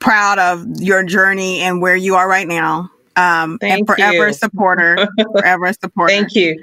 proud 0.00 0.40
of 0.40 0.66
your 0.80 1.04
journey 1.04 1.60
and 1.60 1.80
where 1.80 1.94
you 1.94 2.16
are 2.16 2.28
right 2.28 2.48
now 2.48 2.90
um, 3.16 3.58
Thank 3.58 3.78
and 3.78 3.86
forever 3.86 4.28
you. 4.28 4.32
supporter, 4.32 5.08
forever 5.32 5.72
supporter. 5.72 6.12
Thank 6.12 6.34
you. 6.34 6.62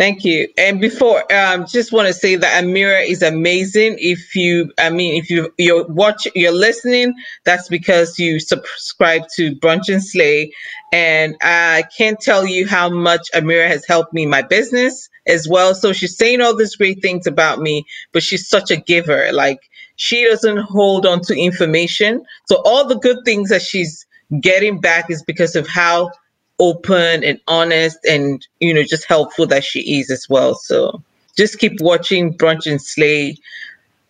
Thank 0.00 0.24
you. 0.24 0.48
And 0.56 0.80
before, 0.80 1.30
um, 1.30 1.66
just 1.66 1.92
want 1.92 2.08
to 2.08 2.14
say 2.14 2.34
that 2.34 2.64
Amira 2.64 3.06
is 3.06 3.20
amazing. 3.20 3.96
If 3.98 4.34
you, 4.34 4.72
I 4.78 4.88
mean, 4.88 5.22
if 5.22 5.28
you 5.28 5.52
you're 5.58 5.86
watch, 5.88 6.26
you're 6.34 6.52
listening, 6.52 7.12
that's 7.44 7.68
because 7.68 8.18
you 8.18 8.40
subscribe 8.40 9.24
to 9.36 9.54
Brunch 9.56 9.92
and 9.92 10.02
Slay. 10.02 10.52
And 10.90 11.36
I 11.42 11.84
can't 11.94 12.18
tell 12.18 12.46
you 12.46 12.66
how 12.66 12.88
much 12.88 13.28
Amira 13.34 13.68
has 13.68 13.84
helped 13.86 14.14
me 14.14 14.22
in 14.22 14.30
my 14.30 14.40
business 14.40 15.10
as 15.26 15.46
well. 15.46 15.74
So 15.74 15.92
she's 15.92 16.16
saying 16.16 16.40
all 16.40 16.56
these 16.56 16.76
great 16.76 17.02
things 17.02 17.26
about 17.26 17.60
me, 17.60 17.84
but 18.12 18.22
she's 18.22 18.48
such 18.48 18.70
a 18.70 18.76
giver. 18.76 19.30
Like 19.32 19.58
she 19.96 20.24
doesn't 20.24 20.60
hold 20.60 21.04
on 21.04 21.20
to 21.24 21.38
information. 21.38 22.24
So 22.46 22.62
all 22.64 22.88
the 22.88 22.98
good 22.98 23.18
things 23.26 23.50
that 23.50 23.60
she's 23.60 24.06
getting 24.40 24.80
back 24.80 25.10
is 25.10 25.22
because 25.22 25.56
of 25.56 25.66
how 25.66 26.10
open 26.58 27.24
and 27.24 27.40
honest 27.48 27.98
and 28.06 28.46
you 28.60 28.72
know 28.72 28.82
just 28.82 29.06
helpful 29.06 29.46
that 29.46 29.64
she 29.64 29.98
is 29.98 30.10
as 30.10 30.28
well. 30.28 30.54
So 30.54 31.02
just 31.36 31.58
keep 31.58 31.80
watching 31.80 32.36
Brunch 32.36 32.70
and 32.70 32.80
Slay. 32.80 33.36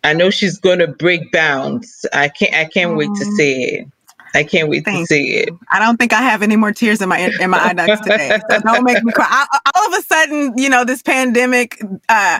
I 0.03 0.13
know 0.13 0.29
she's 0.29 0.59
gonna 0.59 0.87
break 0.87 1.31
bounds. 1.31 2.05
I 2.13 2.27
can't 2.29 2.53
I 2.53 2.65
can't 2.65 2.95
wait 2.97 3.09
to 3.15 3.25
see 3.25 3.63
it. 3.63 3.87
I 4.33 4.43
can't 4.43 4.69
wait 4.69 4.85
Thanks. 4.85 5.09
to 5.09 5.15
see 5.15 5.35
it. 5.35 5.49
I 5.71 5.79
don't 5.79 5.97
think 5.97 6.13
I 6.13 6.21
have 6.21 6.41
any 6.41 6.55
more 6.55 6.71
tears 6.71 7.01
in 7.01 7.09
my 7.09 7.31
in 7.39 7.49
my 7.49 7.59
eye 7.59 7.73
ducts 7.73 8.01
today. 8.01 8.39
So 8.49 8.59
don't 8.61 8.83
make 8.83 9.03
me 9.03 9.11
cry. 9.11 9.27
I, 9.29 9.59
all 9.75 9.87
of 9.87 9.99
a 9.99 10.01
sudden, 10.03 10.57
you 10.57 10.69
know, 10.69 10.85
this 10.85 11.01
pandemic 11.01 11.81
uh, 12.07 12.39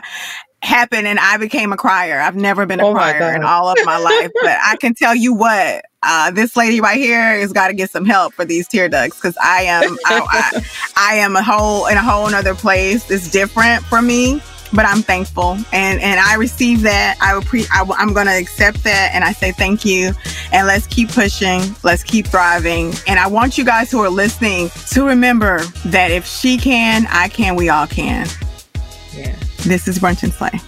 happened 0.62 1.06
and 1.06 1.18
I 1.18 1.36
became 1.36 1.72
a 1.72 1.76
crier. 1.76 2.18
I've 2.20 2.36
never 2.36 2.66
been 2.66 2.80
a 2.80 2.86
oh 2.86 2.92
crier 2.92 3.34
in 3.34 3.42
all 3.42 3.68
of 3.68 3.78
my 3.84 3.98
life, 3.98 4.30
but 4.42 4.56
I 4.64 4.76
can 4.76 4.94
tell 4.94 5.14
you 5.14 5.34
what, 5.34 5.84
uh, 6.02 6.30
this 6.30 6.56
lady 6.56 6.80
right 6.80 6.98
here 6.98 7.38
has 7.38 7.52
got 7.52 7.68
to 7.68 7.74
get 7.74 7.90
some 7.90 8.04
help 8.04 8.34
for 8.34 8.44
these 8.44 8.66
tear 8.66 8.88
ducts 8.88 9.16
because 9.16 9.36
I 9.40 9.62
am 9.62 9.96
I, 10.06 10.26
I, 10.30 10.66
I, 10.96 11.14
am 11.16 11.36
a 11.36 11.42
whole 11.42 11.86
in 11.86 11.96
a 11.96 12.02
whole 12.02 12.26
other 12.26 12.54
place. 12.54 13.10
It's 13.10 13.30
different 13.30 13.84
for 13.84 14.02
me, 14.02 14.42
but 14.72 14.84
I'm 14.84 15.02
thankful 15.02 15.58
and 15.72 16.00
and 16.00 16.18
I 16.18 16.34
receive 16.34 16.82
that. 16.82 17.16
I, 17.20 17.40
pre- 17.44 17.66
I 17.72 17.88
I'm 17.96 18.12
gonna 18.12 18.32
accept 18.32 18.82
that 18.84 19.12
and 19.14 19.22
I 19.22 19.32
say 19.32 19.52
thank 19.52 19.84
you 19.84 20.12
and 20.52 20.66
let's 20.66 20.86
keep 20.86 21.10
pushing. 21.10 21.62
Let's 21.84 22.02
keep 22.02 22.26
thriving. 22.26 22.92
And 23.06 23.20
I 23.20 23.28
want 23.28 23.56
you 23.56 23.64
guys 23.64 23.90
who 23.90 24.00
are 24.00 24.10
listening 24.10 24.70
to 24.90 25.06
remember 25.06 25.58
that 25.86 26.10
if 26.10 26.26
she 26.26 26.58
can, 26.58 27.06
I 27.10 27.28
can. 27.28 27.54
We 27.54 27.68
all 27.68 27.86
can. 27.86 28.26
Yeah. 29.14 29.36
This 29.58 29.86
is 29.86 29.98
Brunch 29.98 30.24
and 30.24 30.32
Slay. 30.32 30.60